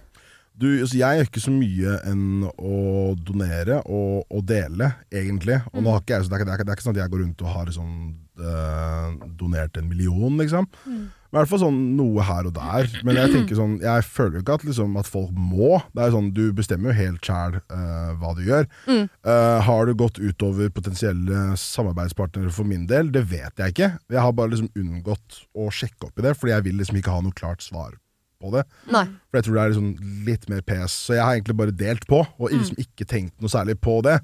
Du, 0.59 0.67
altså, 0.81 0.97
jeg 0.99 1.19
gjør 1.19 1.29
ikke 1.29 1.43
så 1.45 1.53
mye 1.55 1.99
enn 2.09 2.47
å 2.51 2.79
donere 3.23 3.83
og, 3.87 4.25
og 4.27 4.41
dele, 4.49 4.91
egentlig. 5.15 5.61
Og 5.71 5.85
nå 5.85 5.93
har 5.95 6.03
ikke 6.03 6.17
jeg, 6.17 6.27
så 6.27 6.33
det, 6.33 6.41
er, 6.41 6.49
det, 6.49 6.55
er, 6.57 6.65
det 6.65 6.73
er 6.73 6.79
ikke 6.79 6.87
sånn 6.89 6.97
at 6.97 7.05
jeg 7.05 7.13
går 7.13 7.23
rundt 7.23 7.45
og 7.45 7.53
har 7.53 7.71
sånn, 7.77 7.93
eh, 8.43 9.29
donert 9.39 9.79
en 9.79 9.87
million, 9.91 10.35
liksom. 10.41 10.67
Mm. 10.89 11.05
i 11.29 11.37
hvert 11.37 11.51
fall 11.53 11.63
sånn 11.63 11.79
noe 11.99 12.25
her 12.27 12.49
og 12.51 12.57
der. 12.57 12.91
Men 13.07 13.21
jeg 13.21 13.35
tenker 13.37 13.61
sånn, 13.61 13.77
jeg 13.85 14.07
føler 14.09 14.41
jo 14.41 14.43
ikke 14.43 14.59
at, 14.59 14.67
liksom, 14.67 14.99
at 14.99 15.13
folk 15.13 15.31
må. 15.37 15.79
Det 15.95 16.03
er 16.09 16.17
sånn, 16.17 16.33
Du 16.35 16.43
bestemmer 16.57 16.91
jo 16.91 16.99
helt 17.05 17.31
sjæl 17.31 17.61
hva 18.19 18.35
du 18.35 18.43
gjør. 18.49 18.67
Mm. 18.89 19.07
Eh, 19.07 19.61
har 19.69 19.87
du 19.87 19.95
gått 20.03 20.19
utover 20.19 20.75
potensielle 20.75 21.45
samarbeidspartnere 21.55 22.51
for 22.51 22.67
min 22.67 22.91
del? 22.91 23.15
Det 23.15 23.23
vet 23.31 23.63
jeg 23.63 23.77
ikke. 23.77 23.93
Jeg 24.11 24.25
har 24.27 24.35
bare 24.35 24.57
liksom 24.57 24.75
unngått 24.75 25.41
å 25.55 25.71
sjekke 25.71 26.11
opp 26.11 26.19
i 26.19 26.27
det, 26.27 26.35
fordi 26.41 26.57
jeg 26.57 26.67
vil 26.67 26.83
liksom 26.83 26.99
ikke 26.99 27.15
ha 27.15 27.23
noe 27.23 27.39
klart 27.39 27.63
svar 27.63 27.95
på 28.43 28.53
det. 28.55 28.65
Nei. 28.95 29.05
For 29.29 29.39
jeg 29.39 29.47
tror 29.47 29.57
det 29.57 29.63
er 29.63 29.73
liksom 29.73 30.13
litt 30.29 30.45
mer 30.51 30.63
PS. 30.67 30.99
Så 31.09 31.17
jeg 31.17 31.25
har 31.25 31.39
egentlig 31.39 31.59
bare 31.59 31.75
delt 31.75 32.07
på, 32.11 32.23
og 32.23 32.55
liksom 32.55 32.79
ikke 32.81 33.09
tenkt 33.09 33.35
noe 33.43 33.53
særlig 33.53 33.79
på 33.83 33.99
det. 34.07 34.19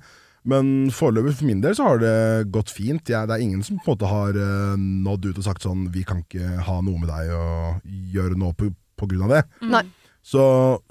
Men 0.44 0.90
foreløpig 0.92 1.38
for 1.38 1.48
min 1.48 1.62
del 1.64 1.76
så 1.76 1.88
har 1.88 2.00
det 2.02 2.14
gått 2.52 2.72
fint. 2.72 3.08
Jeg, 3.08 3.28
det 3.28 3.36
er 3.36 3.44
ingen 3.44 3.64
som 3.64 3.78
på 3.80 3.92
en 3.92 3.96
måte 3.96 4.10
har 4.10 4.36
uh, 4.36 4.74
nådd 4.76 5.30
ut 5.30 5.40
og 5.40 5.46
sagt 5.46 5.64
sånn 5.64 5.86
Vi 5.94 6.04
kan 6.04 6.20
ikke 6.20 6.58
ha 6.66 6.80
noe 6.84 7.00
med 7.00 7.08
deg 7.08 7.32
å 7.32 7.44
gjøre 8.12 8.36
nå 8.40 8.52
på, 8.58 8.68
på 9.00 9.08
grunn 9.08 9.24
av 9.28 9.38
det. 9.38 9.44
Nei. 9.72 9.86
Så 10.24 10.42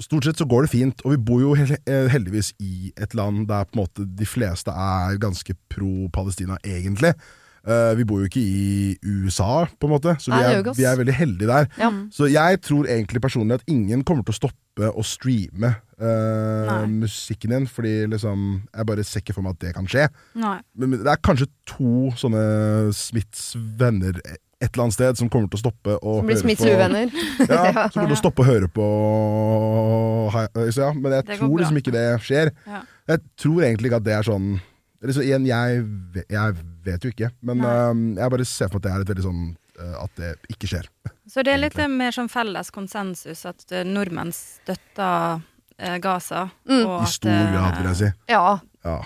stort 0.01 0.27
sett 0.27 0.41
så 0.41 0.45
går 0.49 0.65
det 0.65 0.73
fint. 0.73 1.05
Og 1.05 1.15
vi 1.15 1.21
bor 1.29 1.41
jo 1.41 1.53
eh, 1.57 2.09
heldigvis 2.13 2.51
i 2.61 2.91
et 3.01 3.15
land 3.17 3.47
der 3.49 3.65
på 3.65 3.77
en 3.77 3.81
måte 3.81 4.05
de 4.05 4.27
fleste 4.29 4.73
er 4.73 5.17
ganske 5.21 5.55
pro 5.73 6.09
Palestina, 6.13 6.59
egentlig. 6.61 7.15
Eh, 7.63 7.93
vi 7.95 8.03
bor 8.03 8.19
jo 8.19 8.27
ikke 8.27 8.41
i 8.43 8.97
USA, 9.07 9.63
på 9.79 9.87
en 9.87 9.93
måte, 9.93 10.17
så 10.19 10.33
vi 10.33 10.39
er, 10.43 10.65
vi 10.75 10.83
er 10.83 10.97
veldig 10.99 11.13
heldige 11.15 11.47
der. 11.47 11.69
Ja. 11.79 11.89
Så 12.11 12.27
jeg 12.27 12.59
tror 12.65 12.89
egentlig 12.91 13.21
personlig 13.23 13.61
at 13.61 13.69
ingen 13.71 14.03
kommer 14.03 14.25
til 14.27 14.35
å 14.35 14.39
stoppe 14.41 14.89
å 14.89 15.05
streame 15.05 15.69
uh, 16.01 16.83
musikken 16.89 17.53
din, 17.53 17.67
fordi 17.69 18.07
liksom 18.09 18.63
Jeg 18.73 18.87
bare 18.89 19.05
ser 19.05 19.21
ikke 19.21 19.35
for 19.37 19.45
meg 19.45 19.53
at 19.55 19.61
det 19.63 19.73
kan 19.77 19.87
skje. 19.87 20.07
Nei. 20.35 20.57
Men 20.75 20.91
men 20.91 21.05
det 21.05 21.13
er 21.13 21.21
kanskje 21.23 21.47
to 21.69 22.09
sånne 22.19 22.41
Smiths 22.97 23.53
venner 23.55 24.19
et 24.63 24.69
eller 24.71 24.85
annet 24.85 24.95
sted 24.95 25.19
som 25.19 25.29
kommer 25.31 25.47
til 25.51 25.59
å 25.59 25.63
stoppe 25.63 25.95
å 25.99 26.17
Som 26.19 26.27
blir 26.49 26.59
høre 26.63 26.89
på. 26.89 27.23
Ja, 27.53 27.87
som 27.87 27.95
kommer 27.95 28.11
til 28.11 28.17
å 28.17 28.21
stoppe 28.21 28.43
å 28.43 28.49
høre 28.49 28.69
på 28.71 28.89
ja, 30.33 30.91
Men 30.97 31.17
jeg 31.19 31.37
tror 31.37 31.57
liksom 31.61 31.79
ikke 31.79 31.95
det 31.95 32.05
skjer. 32.27 32.53
Ja. 32.67 32.83
Jeg 33.13 33.25
tror 33.39 33.63
egentlig 33.63 33.91
ikke 33.91 34.03
at 34.03 34.07
det 34.07 34.15
er 34.19 34.27
sånn 34.27 34.53
liksom, 35.03 35.25
igjen, 35.25 35.47
jeg, 35.49 35.83
jeg 36.31 36.55
vet 36.85 37.03
jo 37.05 37.11
ikke, 37.13 37.31
men 37.41 37.63
uh, 37.63 37.93
jeg 38.19 38.33
bare 38.35 38.45
ser 38.49 38.69
for 38.71 38.79
meg 38.79 38.83
at 38.83 38.85
det 38.85 38.93
er 38.93 39.05
et 39.05 39.11
veldig 39.13 39.25
sånn 39.25 39.41
uh, 39.79 39.95
At 40.03 40.19
det 40.19 40.31
ikke 40.53 40.69
skjer. 40.71 40.89
Så 41.31 41.43
det 41.45 41.53
er 41.53 41.61
litt 41.61 41.77
Egentlig. 41.77 41.97
mer 42.03 42.11
sånn 42.15 42.29
felles 42.31 42.69
konsensus 42.75 43.45
at 43.49 43.63
eh, 43.71 43.85
nordmenn 43.87 44.31
støtter 44.35 45.39
uh, 45.39 45.97
Gaza. 46.03 46.47
Mm. 46.69 46.83
og 46.85 46.95
I 47.05 47.11
stor 47.13 47.51
grad, 47.53 47.77
vil 47.79 47.89
jeg 47.91 47.99
si. 48.01 48.09
Ja. 48.33 48.59
Ja. 48.83 48.97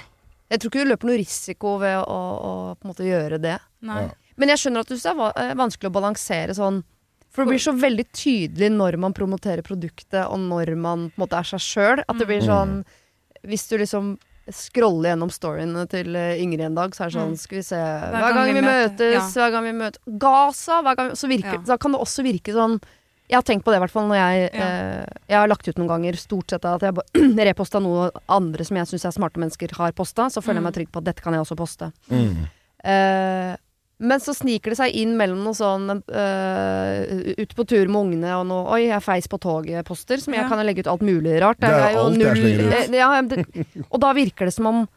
Jeg 0.50 0.60
tror 0.62 0.72
ikke 0.72 0.84
du 0.86 0.92
løper 0.92 1.10
noe 1.12 1.20
risiko 1.20 1.74
ved 1.82 1.98
å, 2.00 2.18
å 2.18 2.52
på 2.78 2.88
en 2.88 2.92
måte 2.94 3.06
gjøre 3.08 3.38
det. 3.44 3.58
Nei. 3.86 4.04
Ja. 4.08 4.14
Men 4.38 4.52
jeg 4.54 4.62
skjønner 4.62 4.86
at 4.86 4.92
du 4.94 4.96
er 5.42 5.58
vanskelig 5.58 5.90
å 5.90 5.96
balansere 5.98 6.54
sånn 6.54 6.84
For 7.34 7.44
det 7.44 7.52
blir 7.56 7.62
så 7.62 7.74
veldig 7.78 8.06
tydelig 8.16 8.70
når 8.74 8.98
man 9.02 9.14
promoterer 9.18 9.66
produktet, 9.66 10.24
og 10.26 10.40
når 10.46 10.76
man 10.78 11.08
på 11.12 11.18
en 11.20 11.24
måte 11.26 11.38
er 11.42 11.50
seg 11.50 11.62
sjøl. 11.66 12.04
At 12.08 12.18
det 12.22 12.28
blir 12.30 12.42
Mm. 12.42 12.48
sånn 12.50 12.76
Hvis 13.48 13.68
du 13.70 13.78
liksom 13.78 14.18
scroller 14.54 15.12
gjennom 15.12 15.30
storyene 15.34 15.88
til 15.92 16.16
eh, 16.16 16.42
Ingrid 16.42 16.62
en 16.70 16.76
dag, 16.76 16.92
så 16.96 17.04
er 17.06 17.10
det 17.12 17.18
sånn 17.20 17.34
Mm. 17.34 17.38
Skal 17.42 17.58
vi 17.58 17.64
se 17.64 17.76
Hver, 17.76 18.34
gang, 18.34 18.54
vi 18.54 18.62
møtes, 18.62 19.34
hver 19.36 19.52
gang 19.52 19.64
vi 19.68 19.74
møtes 19.74 20.00
Gaza, 20.20 20.82
hver 20.82 20.96
gang 20.96 21.12
Så 21.20 21.28
virker 21.28 21.54
Ja. 21.58 21.64
Da 21.66 21.78
kan 21.78 21.92
det 21.92 22.00
også 22.02 22.24
virke 22.24 22.54
sånn 22.56 22.80
jeg 23.28 23.36
har 23.36 23.44
tenkt 23.44 23.66
på 23.66 23.72
det 23.74 23.76
i 23.76 23.82
hvert 23.84 23.92
fall 23.92 24.08
når 24.08 24.16
jeg 24.16 24.52
Ja. 24.56 24.68
eh, 24.68 25.06
Jeg 25.28 25.38
har 25.38 25.48
lagt 25.52 25.68
ut 25.68 25.76
noen 25.76 25.90
ganger 25.90 26.16
stort 26.16 26.48
sett 26.50 26.64
at 26.64 26.80
jeg 26.82 26.96
reposta 27.52 27.82
noe 27.84 28.10
andre 28.30 28.64
som 28.64 28.78
jeg 28.78 28.88
syns 28.88 29.04
er 29.06 29.12
smarte 29.20 29.36
mennesker 29.36 29.70
har 29.76 29.92
posta. 29.92 30.30
Så 30.32 30.40
føler 30.42 30.62
jeg 30.62 30.64
Mm. 30.64 30.64
meg 30.64 30.74
trygg 30.76 30.92
på 30.94 30.98
at 31.00 31.04
dette 31.04 31.22
kan 31.22 31.34
jeg 31.34 31.42
også 31.44 31.58
poste. 31.60 31.92
Mm. 32.10 32.48
Eh, 32.88 33.58
men 34.00 34.20
så 34.22 34.34
sniker 34.38 34.70
det 34.74 34.78
seg 34.78 34.94
inn 34.94 35.16
mellom 35.18 35.40
noe 35.42 35.58
sånn 35.58 35.88
uh, 35.90 37.34
Ute 37.38 37.56
på 37.58 37.66
tur 37.66 37.88
med 37.90 37.98
ungene 38.04 38.36
og 38.38 38.46
noe 38.50 38.68
Oi, 38.76 38.84
jeg 38.92 39.02
feis 39.02 39.26
på 39.32 39.40
toget-poster, 39.42 40.22
som 40.22 40.36
jeg 40.36 40.44
Ja. 40.44 40.50
kan 40.52 40.62
legge 40.66 40.84
ut 40.86 40.88
alt 40.92 41.02
mulig 41.02 41.40
rart. 41.42 41.58
Det 41.60 41.70
er 41.72 41.94
jo 41.96 42.04
alt 42.06 42.18
jeg 42.22 42.60
ut. 42.60 42.74
eh, 42.74 42.92
ja, 42.98 43.10
det, 43.22 43.46
og 43.90 44.00
da 44.04 44.14
virker 44.14 44.46
det 44.46 44.54
som 44.54 44.68
om 44.70 44.88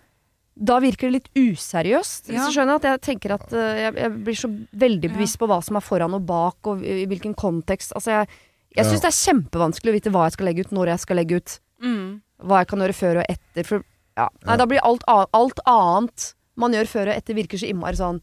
da 0.61 0.77
virker 0.83 1.09
det 1.09 1.15
litt 1.23 1.31
useriøst. 1.39 2.29
Ja. 2.35 2.45
du 2.45 2.53
skjønner 2.53 2.77
at 2.77 2.83
jeg 2.85 3.01
tenker 3.07 3.33
at 3.39 3.53
uh, 3.57 3.77
jeg, 3.81 3.95
jeg 3.97 4.11
blir 4.27 4.37
så 4.37 4.51
veldig 4.77 5.11
bevisst 5.15 5.39
på 5.41 5.49
hva 5.49 5.63
som 5.65 5.79
er 5.79 5.85
foran 5.87 6.13
og 6.19 6.27
bak, 6.29 6.59
og 6.69 6.83
i, 6.85 6.99
i 7.05 7.07
hvilken 7.09 7.33
kontekst. 7.39 7.95
Altså, 7.97 8.11
jeg, 8.19 8.29
jeg 8.77 8.85
syns 8.91 9.01
Ja. 9.01 9.07
det 9.07 9.13
er 9.15 9.21
kjempevanskelig 9.25 9.89
å 9.89 9.97
vite 9.97 10.13
hva 10.13 10.27
jeg 10.29 10.37
skal 10.37 10.47
legge 10.51 10.67
ut, 10.67 10.75
når 10.77 10.93
jeg 10.93 11.01
skal 11.07 11.17
legge 11.17 11.41
ut. 11.41 11.57
Mm. 11.81 12.21
Hva 12.45 12.61
jeg 12.61 12.69
kan 12.75 12.85
gjøre 12.85 12.99
før 12.99 13.23
og 13.23 13.33
etter. 13.33 13.65
For 13.71 13.81
ja, 14.19 14.29
nei, 14.45 14.53
Ja. 14.53 14.57
da 14.61 14.67
blir 14.67 14.85
alt, 14.85 15.05
alt 15.09 15.61
annet 15.65 16.35
man 16.61 16.73
gjør 16.77 16.87
før 16.93 17.09
og 17.09 17.17
etter, 17.17 17.35
virker 17.41 17.57
så 17.63 17.71
innmari 17.71 17.97
sånn 17.97 18.21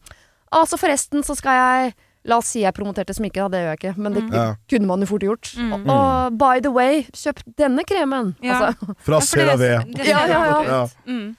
Altså 0.52 0.78
forresten 0.80 1.24
så 1.26 1.36
skal 1.36 1.58
jeg 1.62 1.94
La 2.28 2.36
oss 2.42 2.48
si 2.52 2.60
jeg 2.60 2.74
promoterte 2.76 3.14
smykke, 3.14 3.40
da. 3.40 3.48
Det 3.48 3.60
gjør 3.62 3.70
jeg 3.72 3.78
ikke. 3.78 3.92
Men 4.04 4.12
det 4.12 4.22
Mm. 4.28 4.56
Kunne 4.68 4.86
man 4.86 5.00
jo 5.00 5.06
fort 5.06 5.22
gjort. 5.22 5.50
Mm. 5.56 5.72
Og, 5.72 5.86
og 5.88 6.36
by 6.36 6.60
the 6.60 6.68
way, 6.74 7.04
kjøp 7.14 7.38
denne 7.56 7.84
kremen. 7.88 8.34
Ja. 8.44 8.58
Altså, 8.74 8.96
Fra 9.06 9.20
CeraVe. 9.24 9.70
Ja, 10.04 10.26
ja, 10.28 10.40
ja. 10.66 10.80
Mm. 11.06 11.36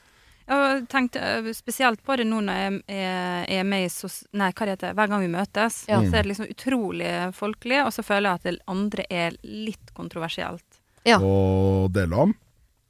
Jeg 0.50 0.88
tenkte 0.90 1.20
øh, 1.22 1.52
spesielt 1.54 2.02
på 2.02 2.16
det 2.18 2.26
nå 2.26 2.40
når 2.42 2.54
jeg 2.58 2.82
er, 2.90 3.46
er 3.60 3.64
med 3.70 3.86
i 3.86 3.90
sos... 3.94 4.24
Nei, 4.34 4.50
hva 4.50 4.66
det 4.66 4.78
heter 4.80 4.96
Hver 4.98 5.12
gang 5.12 5.22
vi 5.22 5.28
møtes, 5.30 5.84
Ja. 5.92 6.00
så 6.02 6.08
er 6.16 6.24
det 6.26 6.32
liksom 6.32 6.50
utrolig 6.50 7.12
folkelig, 7.38 7.84
og 7.86 7.94
så 7.94 8.02
føler 8.02 8.32
jeg 8.32 8.40
at 8.40 8.48
det 8.50 8.58
andre 8.74 9.06
er 9.14 9.38
litt 9.44 9.94
kontroversielt. 9.94 10.66
Ja. 11.06 11.20
Og 11.22 11.92
dele 11.94 12.16
om? 12.26 12.34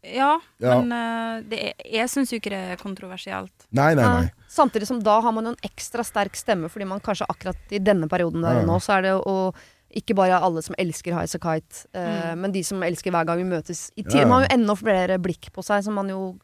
Ja, 0.03 0.39
Ja. 0.63 0.79
men 0.81 0.91
uh, 0.95 1.41
det 1.49 1.59
er, 1.59 1.73
jeg 1.83 2.07
syns 2.09 2.31
jo 2.31 2.37
ikke 2.39 2.51
det 2.53 2.59
er 2.73 2.77
kontroversielt. 2.79 3.51
Nei, 3.75 3.93
nei, 3.99 4.05
nei. 4.05 4.29
Samtidig 4.47 4.87
som 4.87 5.01
da 5.03 5.17
har 5.21 5.33
man 5.35 5.45
jo 5.49 5.51
en 5.51 5.65
ekstra 5.67 6.05
sterk 6.07 6.35
stemme, 6.39 6.69
fordi 6.71 6.87
man 6.87 7.01
kanskje 7.03 7.27
akkurat 7.29 7.73
i 7.75 7.79
denne 7.83 8.07
perioden 8.07 8.41
der 8.41 8.61
Ja. 8.61 8.65
nå, 8.65 8.79
så 8.79 8.97
er 8.97 9.01
det 9.09 9.13
å 9.19 9.53
ikke 9.89 10.13
bare 10.15 10.37
alle 10.39 10.61
som 10.61 10.75
elsker 10.77 11.11
High 11.15 11.23
As 11.25 11.35
A 11.35 11.39
Kite, 11.41 11.87
eh, 11.97 12.35
men 12.37 12.51
de 12.53 12.61
som 12.63 12.79
elsker 12.85 13.11
hver 13.11 13.25
gang 13.25 13.37
vi 13.41 13.49
møtes 13.49 13.89
i 13.97 14.03
tid. 14.03 14.21
Ja. 14.21 14.25
Man 14.27 14.43
har 14.43 14.47
jo 14.47 14.55
enda 14.59 14.75
flere 14.77 15.17
blikk 15.19 15.51
på 15.51 15.63
seg 15.65 15.83
som 15.83 15.95
man 15.97 16.07
jo 16.07 16.37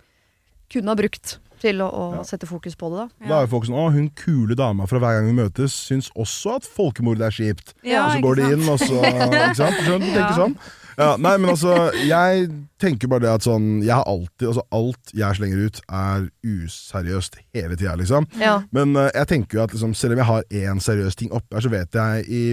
kunne 0.74 0.90
ha 0.90 0.96
brukt 0.98 1.38
til 1.62 1.82
å, 1.82 1.90
å 1.90 2.06
Ja. 2.16 2.24
sette 2.24 2.48
fokus 2.50 2.76
på 2.76 2.90
det, 2.94 2.98
da. 3.06 3.28
Da 3.28 3.40
er 3.42 3.46
jo 3.48 3.54
folk 3.56 3.66
sånn 3.68 3.76
Å, 3.80 3.90
hun 3.94 4.10
kule 4.16 4.56
dama 4.56 4.86
fra 4.88 5.00
hver 5.00 5.20
gang 5.20 5.28
vi 5.32 5.38
møtes, 5.44 5.74
syns 5.90 6.10
også 6.16 6.56
at 6.60 6.64
folkemord 6.68 7.22
er 7.22 7.32
kjipt. 7.32 7.74
Ja, 7.84 8.06
og 8.08 8.12
så 8.18 8.22
går 8.26 8.36
de 8.42 8.50
inn, 8.56 8.66
og 8.70 8.80
så 8.80 9.02
Ikke 9.06 9.56
sant? 9.56 9.80
Skjønner 9.86 10.06
du? 10.06 10.12
Tenker 10.16 10.36
sånn. 10.40 10.58
Ja, 10.96 11.18
nei, 11.20 11.34
men 11.44 11.50
altså, 11.52 11.74
jeg 12.08 12.46
tenker 12.80 13.10
bare 13.12 13.26
det 13.26 13.32
at 13.34 13.44
sånn 13.44 13.82
Jeg 13.84 13.92
har 13.92 14.06
alltid 14.08 14.46
Altså, 14.48 14.62
alt 14.72 15.12
jeg 15.12 15.36
slenger 15.36 15.66
ut, 15.68 15.82
er 15.92 16.30
useriøst 16.48 17.36
hele 17.56 17.76
tida, 17.76 17.96
liksom. 18.00 18.28
Ja. 18.40 18.62
Men 18.76 18.96
uh, 18.96 19.10
jeg 19.12 19.28
tenker 19.28 19.58
jo 19.60 19.64
at 19.66 19.74
liksom, 19.76 19.92
selv 19.98 20.16
om 20.16 20.22
jeg 20.24 20.30
har 20.30 20.46
én 20.62 20.80
seriøs 20.84 21.18
ting 21.20 21.34
oppe 21.36 21.58
her, 21.58 21.66
så 21.66 21.72
vet 21.74 22.00
jeg 22.00 22.24
i, 22.32 22.44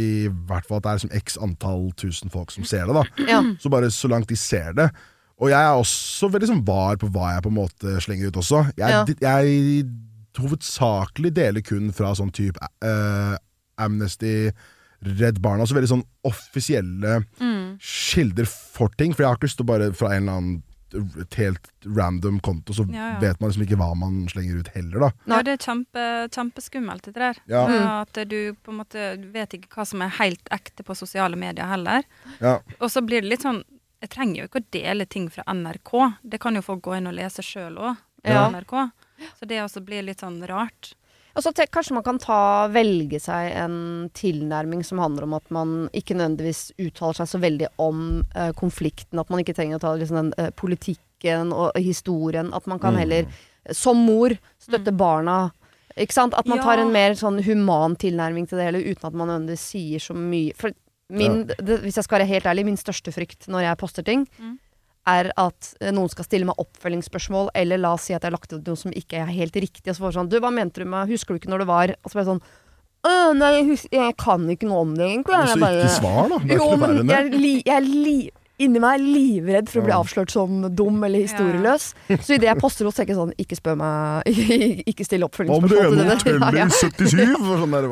i 0.00 0.08
hvert 0.48 0.64
fall 0.68 0.80
at 0.80 0.86
det 0.86 0.90
er 0.94 1.00
liksom 1.02 1.12
x 1.20 1.36
antall 1.44 1.90
tusen 2.00 2.32
folk 2.32 2.54
som 2.54 2.64
ser 2.64 2.88
det. 2.88 2.96
da 2.96 3.28
Ja. 3.28 3.42
Så 3.60 3.68
bare 3.72 3.90
så 3.92 4.08
langt 4.08 4.28
de 4.32 4.36
ser 4.40 4.72
det. 4.76 4.88
Og 5.40 5.50
jeg 5.52 5.60
er 5.60 5.76
også 5.76 6.30
veldig 6.32 6.48
sånn 6.48 6.64
var 6.64 6.96
på 6.96 7.10
hva 7.12 7.34
jeg 7.34 7.42
på 7.44 7.50
en 7.52 7.58
måte 7.58 7.96
slenger 8.00 8.28
ut 8.32 8.38
også. 8.40 8.62
Jeg, 8.78 8.88
Ja. 8.88 9.04
jeg 9.20 9.84
hovedsakelig 10.40 11.32
deler 11.36 11.64
kun 11.64 11.90
fra 11.96 12.12
sånn 12.16 12.32
type 12.34 12.60
uh, 12.84 13.36
Amnesty, 13.80 14.50
Redd 15.04 15.40
Barna, 15.44 15.64
altså 15.64 15.76
veldig 15.76 15.90
sånn 15.92 16.06
offisielle 16.24 17.22
Mm. 17.40 17.76
kilder 17.80 18.46
for 18.48 18.88
ting. 18.96 19.12
For 19.12 19.22
jeg 19.22 19.28
har 19.28 19.36
ikke 19.36 19.48
lyst 19.48 19.58
til 19.60 19.66
å 19.66 19.72
bare 19.72 19.92
fra 19.92 20.08
en 20.16 20.22
eller 20.28 20.32
annen 20.40 20.62
et 21.20 21.34
helt 21.34 21.66
random 21.84 22.38
konto, 22.40 22.72
så 22.72 22.86
Ja, 22.90 23.12
ja. 23.14 23.18
vet 23.20 23.40
man 23.40 23.50
liksom 23.50 23.66
ikke 23.66 23.76
hva 23.76 23.94
man 23.98 24.26
slenger 24.28 24.60
ut 24.60 24.68
heller, 24.68 25.00
da. 25.00 25.10
Nei. 25.26 25.36
Ja, 25.36 25.42
det 25.42 25.52
er 25.52 25.64
kjempe, 25.66 26.04
kjempeskummelt, 26.32 27.02
det 27.02 27.14
der. 27.14 27.34
Ja. 27.48 27.66
Ja, 27.68 28.00
At 28.06 28.12
du 28.28 28.54
på 28.64 28.70
en 28.72 28.78
måte 28.78 29.32
vet 29.32 29.50
ikke 29.52 29.68
hva 29.76 29.84
som 29.86 30.00
er 30.00 30.08
helt 30.08 30.48
ekte 30.50 30.82
på 30.86 30.96
sosiale 30.96 31.36
medier 31.36 31.66
heller. 31.68 32.04
Ja. 32.40 32.60
Og 32.80 32.88
så 32.88 33.04
blir 33.04 33.20
det 33.20 33.28
litt 33.28 33.42
sånn 33.42 33.62
Jeg 34.02 34.10
trenger 34.12 34.36
jo 34.42 34.48
ikke 34.48 34.60
å 34.60 34.70
dele 34.76 35.06
ting 35.06 35.28
fra 35.32 35.42
NRK. 35.48 35.92
Det 36.22 36.38
kan 36.42 36.54
jo 36.54 36.62
folk 36.62 36.82
gå 36.82 36.96
inn 36.98 37.06
og 37.10 37.14
lese 37.16 37.42
sjøl 37.42 37.78
òg, 37.78 37.96
Ja. 38.24 38.48
NRK. 38.50 38.90
Så 39.40 39.46
det 39.48 39.62
også 39.62 39.80
blir 39.84 40.02
litt 40.04 40.20
sånn 40.20 40.42
rart. 40.46 40.94
Altså, 41.36 41.52
så 41.52 41.66
kanskje 41.68 41.92
man 41.92 42.02
kan 42.02 42.18
ta, 42.18 42.66
velge 42.68 43.20
seg 43.20 43.52
en 43.56 44.10
tilnærming 44.14 44.82
som 44.84 44.98
handler 44.98 45.24
om 45.24 45.34
at 45.34 45.50
man 45.50 45.88
ikke 45.92 46.14
nødvendigvis 46.16 46.72
uttaler 46.80 47.14
seg 47.14 47.26
så 47.28 47.38
veldig 47.40 47.68
om 47.78 48.24
eh, 48.34 48.52
konflikten. 48.52 49.18
At 49.20 49.28
man 49.30 49.40
ikke 49.40 49.54
trenger 49.54 49.76
å 49.76 49.80
ta 49.80 49.94
liksom, 49.96 50.16
den 50.16 50.32
eh, 50.38 50.50
politikken 50.56 51.52
og 51.52 51.72
historien. 51.76 52.52
At 52.54 52.66
man 52.66 52.78
kan 52.78 52.94
Mm. 52.94 52.98
heller, 52.98 53.26
som 53.72 53.96
mor, 53.96 54.30
støtte 54.60 54.96
barna. 54.96 55.50
Ikke 55.96 56.12
sant? 56.12 56.34
At 56.34 56.46
man 56.46 56.58
Ja. 56.58 56.64
tar 56.64 56.78
en 56.78 56.92
mer 56.92 57.12
sånn 57.12 57.42
human 57.44 57.96
tilnærming 57.96 58.48
til 58.48 58.58
det 58.58 58.64
hele, 58.72 58.84
uten 58.84 59.04
at 59.06 59.12
man 59.14 59.28
nødvendigvis 59.28 59.60
sier 59.72 59.98
så 60.00 60.14
mye. 60.14 60.54
For 60.56 60.70
min, 61.10 61.44
det, 61.46 61.80
hvis 61.84 61.96
jeg 62.00 62.04
skal 62.04 62.18
være 62.18 62.28
helt 62.28 62.46
ærlig, 62.50 62.64
min 62.66 62.76
største 62.80 63.12
frykt 63.14 63.46
når 63.48 63.62
jeg 63.68 63.78
poster 63.78 64.02
ting, 64.06 64.26
Mm. 64.40 64.56
er 65.06 65.30
at 65.38 65.74
eh, 65.80 65.92
noen 65.94 66.08
skal 66.10 66.24
stille 66.26 66.46
meg 66.48 66.58
oppfølgingsspørsmål, 66.58 67.50
eller 67.54 67.78
la 67.78 67.92
oss 67.94 68.08
si 68.08 68.12
at 68.14 68.22
jeg 68.24 68.30
har 68.32 68.34
lagt 68.38 68.52
ut 68.52 68.66
noe 68.66 68.76
som 68.76 68.90
ikke 68.90 69.20
er 69.22 69.26
helt 69.30 69.54
riktig, 69.54 69.86
og 69.86 69.94
så 69.94 70.02
får 70.02 70.10
jeg 70.12 70.18
sånn 70.18 70.30
Du, 70.32 70.40
hva 70.42 70.50
mente 70.50 70.82
du 70.82 70.84
med 70.90 71.08
Husker 71.08 71.34
du 71.34 71.38
ikke 71.38 71.52
når 71.52 71.62
det 71.62 71.66
var 71.70 71.92
Og 72.02 72.10
så 72.10 72.18
bare 72.18 72.30
sånn 72.32 72.42
nei, 73.38 73.52
jeg, 73.62 73.78
jeg 73.92 74.16
kan 74.18 74.48
ikke 74.50 74.66
noe 74.66 74.80
om 74.82 74.94
det, 74.98 75.06
egentlig. 75.06 75.36
Så 75.52 75.60
ikke 75.62 75.92
svar, 75.94 76.26
da. 76.32 76.38
Det 76.42 76.56
er 76.56 76.58
Jo, 76.58 76.64
ikke 76.66 76.76
noe 76.76 76.80
verre 76.80 76.96
men 76.96 77.04
enn 77.04 77.12
jeg, 77.14 77.30
det. 77.30 77.38
li, 77.44 77.52
jeg 77.62 77.82
li, 77.86 78.30
inni 78.62 78.80
meg 78.80 78.96
er 78.98 79.04
livredd 79.04 79.68
for 79.70 79.82
å 79.82 79.84
bli 79.86 79.94
avslørt 79.96 80.32
som 80.32 80.62
dum 80.76 81.02
eller 81.04 81.24
historieløs. 81.26 81.90
Så 82.24 82.36
idet 82.36 82.48
jeg 82.48 82.60
poster 82.60 82.86
noe, 82.86 82.94
tenker 82.96 83.12
jeg 83.14 83.18
sånn 83.18 83.32
Ikke 83.42 83.56
spør 83.58 83.76
meg 83.80 84.30
Ikke 84.90 85.04
still 85.06 85.24
Om 85.26 85.28
oppfølgingsspørsmål 85.28 86.22
til 86.22 86.38
det. 86.40 86.52
Ja, 86.56 86.64
ja. 86.64 86.68
77! 86.72 87.34
Og 87.36 87.58
sånn 87.60 87.74
der. 87.76 87.88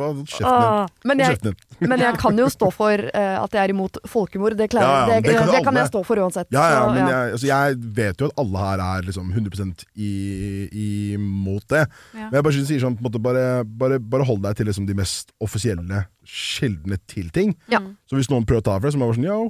Ah, 0.49 0.87
men, 1.05 1.21
jeg, 1.25 1.55
men 1.85 2.01
jeg 2.05 2.19
kan 2.23 2.39
jo 2.41 2.49
stå 2.53 2.71
for 2.75 3.05
uh, 3.11 3.37
at 3.43 3.57
jeg 3.57 3.63
er 3.63 3.75
imot 3.75 3.99
folkemord. 4.09 4.57
Det, 4.59 4.71
klarer, 4.73 4.89
Ja, 4.89 5.17
ja, 5.17 5.21
det, 5.21 5.33
det 5.33 5.37
kan 5.39 5.53
det, 5.53 5.65
kan 5.69 5.81
jeg 5.83 5.91
stå 5.93 6.05
for 6.07 6.23
uansett. 6.25 6.49
Ja, 6.55 6.65
ja, 6.73 6.81
Så, 6.85 6.95
men 6.97 7.13
jeg, 7.13 7.33
altså, 7.37 7.51
jeg 7.51 7.79
vet 8.01 8.25
jo 8.25 8.31
at 8.31 8.39
alle 8.45 8.65
her 8.69 8.85
er 8.89 9.09
liksom 9.11 9.33
100 9.35 9.85
i- 9.97 10.69
imot 11.15 11.67
det. 11.73 11.85
Ja. 12.15 12.29
Men 12.31 12.39
jeg 12.39 12.47
bare 12.47 12.65
sier 12.71 12.85
sånn, 12.87 12.97
måte, 13.05 13.21
bare, 13.23 13.45
bare, 13.65 13.99
bare 14.01 14.27
hold 14.29 14.43
deg 14.47 14.57
til 14.59 14.69
liksom 14.71 14.89
de 14.89 14.97
mest 14.99 15.33
offisielle 15.45 16.05
kildene 16.25 16.99
til 17.11 17.29
ting. 17.35 17.53
Ja. 17.73 17.83
Så 18.09 18.17
hvis 18.19 18.31
noen 18.33 18.47
prøver 18.49 18.65
å 18.65 18.69
ta 18.71 18.79
for 18.79 18.89
det, 18.89 18.95
så 18.95 19.01
må 19.01 19.09
jeg 19.09 19.15
bare 19.15 19.21
sånn 19.21 19.31
Ja, 19.31 19.43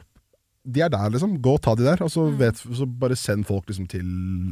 de 0.67 0.81
er 0.81 0.89
der, 0.89 1.11
liksom. 1.11 1.37
Gå 1.45 1.55
og 1.59 1.63
ta 1.63 1.75
de 1.77 1.85
der. 1.85 2.01
Og 2.03 2.11
så, 2.11 2.25
vet, 2.39 2.57
så 2.57 2.87
bare 2.89 3.17
send 3.17 3.45
folk 3.47 3.67
liksom 3.69 3.87
til 3.89 4.05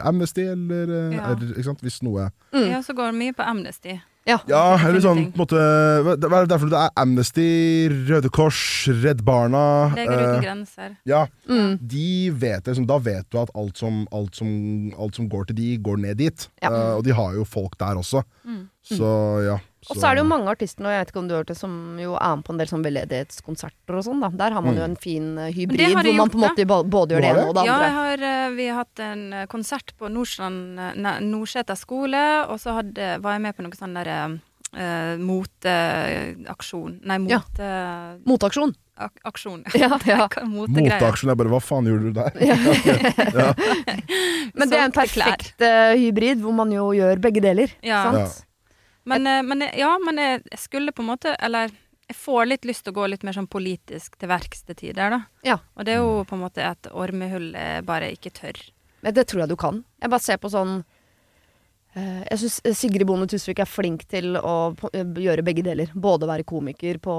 Amnesty, 0.04 0.40
eller, 0.52 0.84
eh, 1.10 1.16
Ja. 1.16 1.32
eller 1.32 1.52
ikke 1.56 1.64
sant? 1.64 1.80
Hvis 1.82 2.02
noe 2.02 2.30
Mm. 2.52 2.68
Ja, 2.70 2.80
så 2.82 2.92
går 2.94 3.12
det 3.12 3.18
mye 3.18 3.32
på 3.32 3.42
Amnesty. 3.48 4.00
Ja. 4.24 4.36
Ja, 4.46 4.76
eller 4.86 5.00
sånn 5.02 5.32
på 5.32 5.40
en 5.40 5.40
måte 5.42 6.20
Det 6.20 6.28
er 6.30 6.46
derfor 6.46 6.68
det 6.70 6.78
er 6.78 6.90
Amnesty, 6.96 7.88
Røde 8.06 8.30
Kors, 8.30 8.86
Redd 9.02 9.24
Barna 9.26 9.92
Leger 9.96 10.12
uten 10.12 10.36
eh, 10.36 10.42
grenser. 10.44 10.96
Ja, 11.04 11.24
Mm. 11.48 11.78
de 11.88 12.30
vet 12.30 12.62
det, 12.62 12.70
liksom, 12.76 12.86
da 12.86 12.98
vet 12.98 13.26
du 13.32 13.38
at 13.40 13.50
alt 13.56 13.76
som, 13.76 14.06
alt, 14.12 14.36
som, 14.36 14.92
alt 14.96 15.16
som 15.16 15.28
går 15.28 15.46
til 15.48 15.56
de, 15.56 15.76
går 15.78 15.96
ned 15.98 16.18
dit. 16.18 16.48
Ja. 16.62 16.68
Eh, 16.70 16.94
og 16.98 17.02
de 17.04 17.10
har 17.12 17.34
jo 17.34 17.42
folk 17.44 17.76
der 17.78 17.96
også. 17.98 18.22
Mm. 18.46 18.51
Så 18.82 19.06
ja. 19.46 19.58
Og 19.90 19.96
så 19.98 20.06
er 20.08 20.14
det 20.14 20.22
jo 20.22 20.28
mange 20.30 20.46
artister 20.50 20.84
og 20.86 20.90
jeg 20.94 21.00
vet 21.02 21.10
ikke 21.10 21.18
om 21.20 21.26
du 21.28 21.32
har 21.34 21.40
hørt 21.42 21.48
det, 21.50 21.56
som 21.58 21.72
jo 21.98 22.12
er 22.14 22.36
med 22.36 22.44
på 22.46 22.52
en 22.54 22.58
del 22.60 22.68
sånn 22.70 22.84
veldedighetskonserter 22.86 23.94
og 23.98 24.04
sånn. 24.06 24.20
da 24.22 24.28
Der 24.30 24.50
har 24.54 24.62
man 24.62 24.74
jo 24.76 24.80
Mm. 24.82 24.90
en 24.90 24.96
fin 24.96 25.38
eh, 25.38 25.50
hybrid, 25.52 25.80
hvor 25.90 25.94
man 25.94 26.04
gjort, 26.04 26.30
på 26.32 26.38
en 26.38 26.44
måte 26.46 26.64
både 26.90 27.08
gjør 27.14 27.20
det 27.22 27.30
ene 27.32 27.46
og 27.48 27.54
det 27.54 27.64
Ja, 27.66 27.72
andre. 27.74 27.86
jeg 27.86 27.94
har, 27.98 28.18
eh, 28.30 28.50
vi 28.56 28.66
har 28.68 28.76
hatt 28.84 28.98
en 29.00 29.32
eh, 29.32 29.46
konsert 29.46 29.92
på 29.98 30.08
Nordseter 30.10 31.74
skole, 31.76 32.46
og 32.48 32.58
så 32.60 32.72
hadde, 32.78 33.18
var 33.22 33.32
jeg 33.32 33.40
med 33.42 33.54
på 33.56 33.62
noe 33.62 33.72
sånn 33.78 33.94
derre 33.94 34.40
uh, 34.74 35.16
moteaksjon 35.18 37.00
Nei, 37.04 37.18
Ja. 37.28 37.38
moteaksjon. 38.24 38.26
Motaksjon. 38.26 38.74
aksjon. 39.24 39.62
Ja, 39.74 39.98
ja. 40.06 40.28
Moteaksjon. 40.46 41.28
Jeg 41.28 41.36
bare 41.36 41.48
Hva 41.52 41.60
faen 41.60 41.84
gjorde 41.86 42.02
du 42.06 42.12
der? 42.12 42.30
Men 44.54 44.68
det 44.70 44.78
er 44.78 44.84
en 44.86 44.92
perfekt 44.94 45.60
uh, 45.60 45.94
hybrid, 45.98 46.40
hvor 46.42 46.52
man 46.54 46.70
jo 46.72 46.90
gjør 46.96 47.18
begge 47.20 47.40
deler. 47.44 47.68
Ja. 47.82 48.02
Sant? 48.12 48.44
Men, 49.04 49.26
eh, 49.26 49.42
men 49.42 49.60
jeg- 49.60 49.78
ja, 49.78 49.98
men 49.98 50.16
jeg, 50.16 50.42
skulle 50.58 50.92
på 50.92 51.02
en 51.02 51.08
måte 51.16 51.36
Eller 51.40 51.68
jeg 52.08 52.16
får 52.16 52.46
litt 52.46 52.62
lyst 52.62 52.84
til 52.84 52.92
å 52.92 52.96
gå 53.00 53.08
litt 53.10 53.22
mer 53.24 53.32
sånn 53.32 53.48
politisk 53.48 54.16
til 54.18 54.28
verks 54.28 54.62
til 54.66 54.74
tider, 54.74 55.10
da. 55.10 55.20
Ja. 55.42 55.58
Og 55.76 55.84
det 55.84 55.94
er 55.94 56.02
jo 56.02 56.24
på 56.24 56.34
en 56.34 56.42
måte 56.42 56.58
et 56.58 56.82
ormehull 56.92 57.52
jeg 57.52 57.84
bare 57.86 58.10
ikke 58.12 58.30
tør. 58.32 58.58
Men 59.02 59.14
det 59.14 59.26
tror 59.28 59.40
jeg 59.40 59.48
du 59.48 59.56
kan. 59.56 59.84
Jeg 60.00 60.10
bare 60.10 60.20
ser 60.20 60.36
på 60.36 60.50
sånn 60.50 60.80
eh, 60.80 60.84
Jeg 61.94 62.38
syns 62.40 62.54
Sigrid 62.78 63.04
Bonde 63.04 63.26
Tusvik 63.28 63.58
er 63.60 63.68
flink 63.68 64.06
til 64.08 64.36
å 64.40 64.72
eh, 64.96 65.02
gjøre 65.04 65.42
begge 65.44 65.60
deler. 65.66 65.90
Både 65.92 66.24
være 66.30 66.46
komiker 66.48 66.96
på 67.04 67.16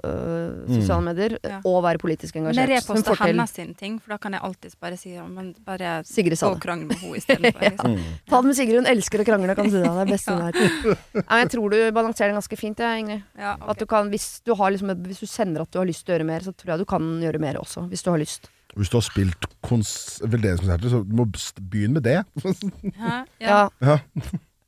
eh, 0.00 0.62
sosiale 0.70 1.04
medier 1.10 1.34
Ja. 1.44 1.58
og 1.68 1.82
være 1.84 2.00
politisk 2.00 2.38
Men 2.38 2.46
jeg 2.48 2.54
engasjert. 2.56 2.72
Reposter 2.88 3.10
henne 3.10 3.18
til 3.18 3.32
hennes 3.34 3.54
sin 3.58 3.74
ting, 3.76 3.98
for 4.00 4.14
da 4.14 4.18
kan 4.22 4.32
jeg 4.38 4.44
alltid 4.48 4.76
bare 4.80 4.96
si 5.00 5.12
ja, 5.12 5.26
men 5.28 5.52
bare 5.66 5.92
Sigrid 6.08 6.40
sa 6.40 6.48
det. 6.54 6.62
og 6.62 6.80
med 6.80 6.96
henne 6.96 7.20
istedenfor. 7.20 7.60
Liksom. 7.68 7.98
Mm. 7.98 8.16
Ta 8.30 8.40
det 8.40 8.48
med 8.48 8.58
Sigrid, 8.60 8.80
hun 8.80 8.90
elsker 8.94 9.20
å 9.20 9.28
krangle. 9.28 9.58
Kan 9.60 9.68
du 9.68 9.76
si 9.76 9.82
det. 9.84 9.92
Det 9.92 10.06
er 10.06 10.12
beste 10.14 10.32
hun 10.32 10.44
vet. 10.48 11.22
Jeg 11.28 11.52
tror 11.52 11.76
du 11.76 11.78
balanserer 12.00 12.32
det 12.32 12.38
ganske 12.40 12.60
fint, 12.64 12.80
jeg, 12.80 13.04
Ingrid. 13.04 13.22
Ja, 13.38 13.54
At 13.60 13.78
du 13.78 13.86
kan, 13.90 14.08
hvis, 14.14 14.40
du 14.46 14.54
har 14.56 14.72
liksom, 14.72 14.94
hvis 15.04 15.20
du 15.20 15.28
kjenner 15.28 15.66
at 15.68 15.70
du 15.74 15.82
har 15.82 15.88
lyst 15.88 16.06
til 16.06 16.14
å 16.14 16.18
gjøre 16.18 16.30
mer, 16.32 16.40
så 16.48 16.56
tror 16.56 16.74
jeg 16.74 16.84
du 16.86 16.88
kan 16.88 17.12
gjøre 17.20 17.40
mer 17.44 17.60
også. 17.60 17.84
Hvis 17.92 18.02
du 18.06 18.10
har 18.14 18.22
lyst. 18.24 18.48
Hvis 18.76 18.90
du 18.90 18.98
har 18.98 19.06
spilt 19.06 19.46
kons 19.62 19.92
veldedighetskonserter, 20.24 20.90
så 20.90 21.02
må 21.06 21.26
du 21.30 21.38
begynne 21.70 22.00
med 22.00 22.06
det. 22.06 22.18
ja. 23.00 23.22
Ja. 23.40 23.60
Ja. 23.80 23.98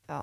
Ja. 0.06 0.22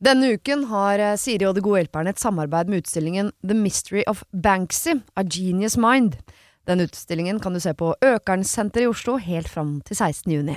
Denne 0.00 0.32
uken 0.36 0.64
har 0.70 1.00
eh, 1.00 1.16
Siri 1.20 1.44
og 1.48 1.56
De 1.56 1.64
gode 1.64 1.82
hjelperne 1.82 2.12
et 2.14 2.20
samarbeid 2.20 2.70
med 2.72 2.82
utstillingen 2.82 3.32
The 3.44 3.56
Mystery 3.56 4.04
of 4.08 4.22
Banksy, 4.32 4.96
A 5.16 5.24
Genius 5.24 5.76
Mind. 5.80 6.16
Den 6.68 6.80
utstillingen 6.84 7.40
kan 7.40 7.56
du 7.56 7.60
se 7.60 7.74
på 7.76 7.92
Økernsenteret 8.04 8.86
i 8.86 8.90
Oslo 8.90 9.16
helt 9.20 9.48
fram 9.48 9.80
til 9.84 9.96
16. 9.96 10.32
juni. 10.32 10.56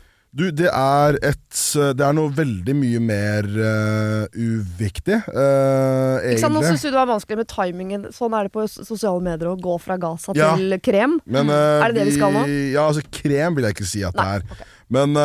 Du, 0.31 0.45
det 0.55 0.69
er 0.71 1.17
et 1.27 1.61
Det 1.75 2.03
er 2.05 2.13
noe 2.15 2.31
veldig 2.31 2.73
mye 2.79 2.99
mer 3.03 3.47
uh, 3.51 4.23
uviktig, 4.31 5.17
uh, 5.27 6.21
egentlig. 6.21 6.37
Ikke 6.37 6.43
sant, 6.45 6.55
Nå 6.55 6.61
syns 6.63 6.85
du 6.85 6.87
det 6.87 6.99
var 6.99 7.09
vanskelig 7.09 7.39
med 7.41 7.49
timingen. 7.51 8.05
Sånn 8.15 8.35
er 8.37 8.47
det 8.47 8.53
på 8.55 8.63
sosiale 8.71 9.19
medier 9.25 9.51
å 9.51 9.57
gå 9.59 9.75
fra 9.83 9.99
Gaza 9.99 10.35
ja. 10.37 10.53
til 10.55 10.77
krem. 10.83 11.17
Men, 11.25 11.51
er 11.51 11.91
det 11.91 11.99
det 11.99 12.07
vi 12.13 12.15
skal 12.15 12.35
nå? 12.35 12.45
Ja, 12.71 12.87
altså 12.87 13.03
krem 13.11 13.59
vil 13.59 13.67
jeg 13.67 13.75
ikke 13.75 13.89
si 13.91 14.05
at 14.07 14.15
Nei, 14.15 14.27
det 14.27 14.37
er. 14.37 14.47
okay. 14.55 14.69
Men 14.91 15.15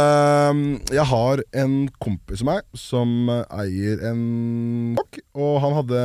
jeg 0.94 1.02
har 1.10 1.40
en 1.58 1.72
kompis 2.02 2.42
av 2.44 2.50
meg 2.50 2.66
som 2.78 3.30
eier 3.30 4.02
en 4.10 4.20
blokk, 4.98 5.18
og 5.34 5.56
han 5.64 5.74
hadde, 5.80 6.02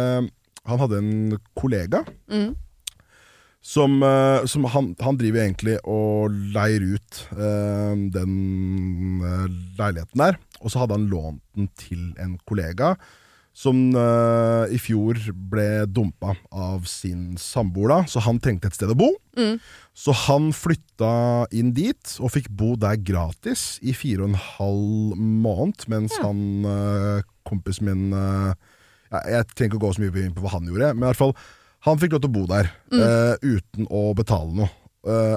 han 0.69 0.81
hadde 0.81 1.01
en 1.01 1.13
kollega. 1.57 2.01
Mm. 2.29 2.51
Som, 3.61 3.99
øh, 4.01 4.41
som 4.49 4.63
han, 4.73 4.95
han, 5.05 5.17
driver 5.21 5.43
egentlig 5.43 5.75
og 5.85 6.33
leier 6.33 6.81
ut 6.95 7.19
uh, 7.37 7.93
den 7.93 9.21
leiligheten 9.77 10.23
der. 10.23 10.39
Og 10.61 10.73
så 10.73 10.81
hadde 10.81 10.97
han 10.97 11.05
lånt 11.11 11.43
den 11.53 11.69
til 11.77 12.07
en 12.17 12.39
kollega 12.49 12.95
som 13.51 13.75
uh, 13.97 14.63
i 14.71 14.79
fjor 14.79 15.19
ble 15.51 15.83
dumpa 15.91 16.37
av 16.55 16.85
sin 16.89 17.35
samboer, 17.39 17.91
da, 17.91 17.99
så 18.07 18.23
han 18.23 18.39
trengte 18.41 18.71
et 18.71 18.77
sted 18.77 18.93
å 18.93 18.97
bo. 18.97 19.09
Mm. 19.35 19.57
Så 19.91 20.15
han 20.25 20.49
flytta 20.55 21.11
inn 21.55 21.73
dit, 21.75 22.15
og 22.23 22.31
fikk 22.33 22.47
bo 22.55 22.73
der 22.79 22.99
gratis 23.03 23.75
i 23.83 23.93
fire 23.97 24.23
og 24.23 24.31
en 24.31 24.43
halv 24.55 25.17
måned, 25.19 25.83
mens 25.91 26.15
ja. 26.15 26.29
han 26.29 26.67
uh, 26.67 27.27
kompisen 27.47 27.89
min 27.91 28.15
uh, 28.15 28.53
jeg, 29.11 29.23
Jeg 29.35 29.49
trenger 29.51 29.73
ikke 29.73 29.81
å 29.81 29.85
gå 29.85 29.95
så 29.97 30.05
mye 30.05 30.23
inn 30.23 30.37
på 30.37 30.45
hva 30.45 30.55
han 30.55 30.71
gjorde, 30.71 30.93
men 30.95 31.03
i 31.03 31.09
hvert 31.11 31.21
fall 31.25 31.35
han 31.87 32.01
fikk 32.01 32.15
lov 32.15 32.23
til 32.23 32.31
å 32.31 32.35
bo 32.35 32.43
der 32.49 32.69
mm. 32.93 33.41
uten 33.41 33.87
å 33.89 34.11
betale 34.17 34.53
noe. 34.53 34.69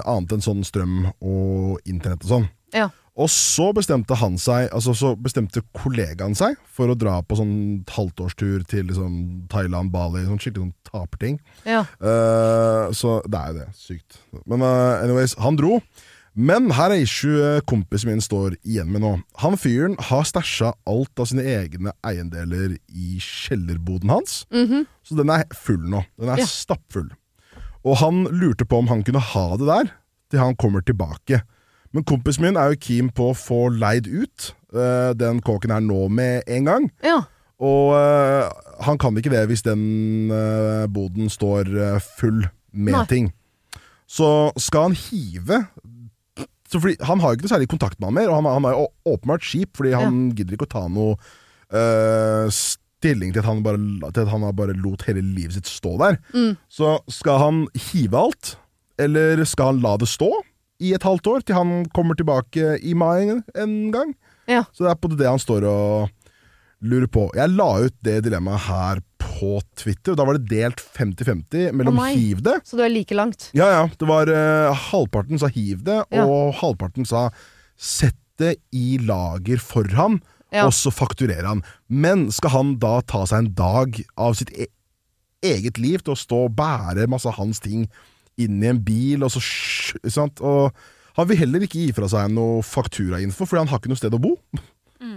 annet 0.05 0.35
enn 0.35 0.43
sånn 0.45 0.61
strøm 0.61 1.07
og 1.25 1.79
internett 1.89 2.21
og 2.27 2.29
sånn. 2.29 2.47
Ja. 2.75 2.91
Og 3.15 3.29
så 3.31 3.69
bestemte 3.75 4.17
han 4.19 4.35
seg 4.41 4.67
Altså 4.75 4.95
så 4.97 5.13
bestemte 5.15 5.63
kollegaen 5.75 6.35
seg 6.35 6.57
for 6.75 6.91
å 6.91 6.97
dra 6.99 7.21
på 7.23 7.37
sånn 7.39 7.55
halvtårstur 7.95 8.65
til 8.67 8.89
liksom 8.89 9.45
Thailand, 9.51 9.93
Bali, 9.93 10.25
sånn 10.27 10.41
skikkelig 10.41 10.65
sånn 10.65 10.73
taperting. 10.89 11.37
Ja. 11.63 11.85
Uh, 12.03 12.91
så 12.95 13.21
det 13.23 13.39
er 13.39 13.53
jo 13.53 13.61
det. 13.61 13.67
Sykt. 13.79 14.19
Men 14.43 14.65
uh, 14.65 14.99
anyways, 14.99 15.37
han 15.39 15.55
dro. 15.59 15.79
Men 16.35 16.67
her 16.75 16.91
er 16.91 16.99
issue 16.99 17.61
kompisen 17.69 18.11
min 18.11 18.21
står 18.23 18.57
igjen 18.67 18.89
med 18.91 19.05
nå. 19.05 19.13
Han 19.39 19.55
fyren 19.59 19.95
har 20.09 20.25
stæsja 20.27 20.73
alt 20.87 21.21
av 21.21 21.29
sine 21.31 21.45
egne 21.47 21.93
eiendeler 22.03 22.73
i 22.91 23.19
kjellerboden 23.23 24.11
hans. 24.11 24.45
Mm 24.51 24.65
-hmm. 24.67 24.85
Så 25.03 25.15
den 25.15 25.29
er 25.29 25.43
full 25.53 25.79
nå. 25.89 26.03
Den 26.19 26.29
er 26.29 26.37
Ja. 26.37 26.45
stappfull. 26.45 27.09
Og 27.85 27.97
han 27.97 28.25
lurte 28.25 28.65
på 28.65 28.77
om 28.77 28.87
han 28.87 29.03
kunne 29.03 29.19
ha 29.19 29.57
det 29.57 29.67
der 29.67 29.91
til 30.31 30.39
han 30.39 30.55
kommer 30.55 30.81
tilbake. 30.81 31.41
Men 31.93 32.03
kompisen 32.03 32.43
min 32.43 32.57
er 32.57 32.73
jo 32.73 32.75
keen 32.81 33.09
på 33.09 33.29
å 33.31 33.33
få 33.37 33.69
leid 33.69 34.07
ut 34.07 34.53
uh, 34.73 35.13
den 35.13 35.41
kåken 35.41 35.71
her 35.71 35.79
nå 35.79 36.09
med 36.09 36.43
en 36.47 36.65
gang. 36.65 36.91
Ja. 37.03 37.21
Og 37.59 37.93
uh, 37.93 38.49
han 38.81 38.97
kan 38.97 39.15
ikke 39.17 39.29
det 39.29 39.47
hvis 39.47 39.61
den 39.61 40.29
uh, 40.31 40.87
boden 40.87 41.29
står 41.29 41.99
full 42.19 42.47
med 42.73 42.93
Nei. 42.93 43.05
ting. 43.05 43.33
Så 44.07 44.51
skal 44.57 44.81
han 44.81 44.91
hive 44.91 45.67
så 46.75 46.81
fordi, 46.83 46.97
Han 47.07 47.23
har 47.23 47.31
jo 47.31 47.39
ikke 47.39 47.47
noe 47.47 47.53
særlig 47.55 47.71
kontakt 47.71 47.99
med 47.99 48.11
han 48.11 48.17
mer, 48.19 48.31
og 48.31 48.41
han, 48.41 48.49
han 48.57 48.67
er 48.69 48.75
jo 48.75 49.15
åpenbart 49.15 49.47
kjip, 49.47 49.71
fordi 49.79 49.95
han 49.95 50.25
gidder 50.35 50.57
ikke 50.57 50.67
å 50.67 50.75
ta 50.75 50.87
noe 50.91 51.15
stilling 52.53 53.31
til 53.33 53.41
at 53.41 53.47
han 53.49 53.63
bare, 53.65 53.79
til 54.13 54.21
at 54.21 54.29
han 54.31 54.43
bare 54.55 54.75
lot 54.77 55.01
hele 55.07 55.23
livet 55.25 55.57
sitt 55.57 55.71
stå 55.71 55.95
der. 55.99 56.19
Mm. 56.35 56.53
Så 56.71 56.97
skal 57.11 57.41
han 57.41 57.63
hive 57.89 58.21
alt, 58.21 58.51
eller 59.01 59.41
skal 59.49 59.73
han 59.73 59.81
la 59.83 59.95
det 59.99 60.11
stå? 60.11 60.29
i 60.83 60.91
et 60.95 61.05
halvt 61.05 61.29
år, 61.31 61.43
til 61.45 61.57
han 61.57 61.73
kommer 61.95 62.17
tilbake 62.17 62.75
i 62.83 62.93
mai 62.97 63.31
en 63.31 63.75
gang. 63.93 64.13
Ja. 64.49 64.65
Så 64.75 64.85
det 64.85 64.91
er 64.91 64.99
på 64.99 65.11
det 65.13 65.29
han 65.29 65.41
står 65.41 65.67
og 65.69 66.09
lurer 66.85 67.09
på. 67.09 67.29
Jeg 67.37 67.55
la 67.55 67.69
ut 67.85 67.95
det 68.05 68.21
dilemmaet 68.27 68.67
her 68.67 69.01
på 69.21 69.57
Twitter. 69.79 70.15
Da 70.17 70.25
var 70.27 70.37
det 70.37 70.49
delt 70.51 70.81
50-50 70.95 71.71
mellom 71.75 71.99
oh 71.99 72.07
hiv 72.11 72.41
det. 72.45 72.59
Så 72.67 72.77
du 72.79 72.83
er 72.85 72.91
like 72.93 73.15
langt? 73.17 73.49
Ja, 73.57 73.67
ja. 73.73 73.83
Det 73.99 74.07
var 74.09 74.29
uh, 74.31 74.75
Halvparten 74.91 75.39
sa 75.41 75.49
hiv 75.51 75.83
det, 75.87 76.01
Ja. 76.13 76.25
og 76.25 76.55
halvparten 76.61 77.07
sa 77.07 77.29
sett 77.75 78.17
det 78.39 78.57
i 78.75 78.97
lager 78.99 79.61
for 79.63 79.87
han, 79.95 80.19
Ja. 80.51 80.65
og 80.67 80.73
så 80.75 80.91
fakturerer 80.91 81.47
han. 81.47 81.63
Men 81.89 82.29
skal 82.31 82.51
han 82.53 82.75
da 82.79 82.99
ta 83.01 83.25
seg 83.27 83.45
en 83.45 83.53
dag 83.55 84.01
av 84.17 84.35
sitt 84.39 84.51
e 84.55 84.67
eget 85.45 85.77
liv 85.77 86.01
til 86.01 86.15
å 86.15 86.17
stå 86.17 86.45
og 86.47 86.55
bære 86.57 87.07
masse 87.11 87.27
av 87.29 87.35
hans 87.37 87.59
ting 87.61 87.83
inn 88.41 88.63
i 88.63 88.67
en 88.71 88.79
bil, 88.83 89.23
og 89.23 89.29
så 89.31 89.41
sant? 90.09 90.39
Og 90.41 90.73
han 91.15 91.27
vil 91.29 91.37
heller 91.37 91.63
ikke 91.63 91.83
gi 91.85 91.91
fra 91.95 92.07
seg 92.11 92.31
noe 92.33 92.63
fakturainfo, 92.65 93.45
fordi 93.45 93.61
han 93.61 93.69
har 93.71 93.79
ikke 93.79 93.91
noe 93.93 93.99
sted 93.99 94.15
å 94.15 94.21
bo. 94.23 94.33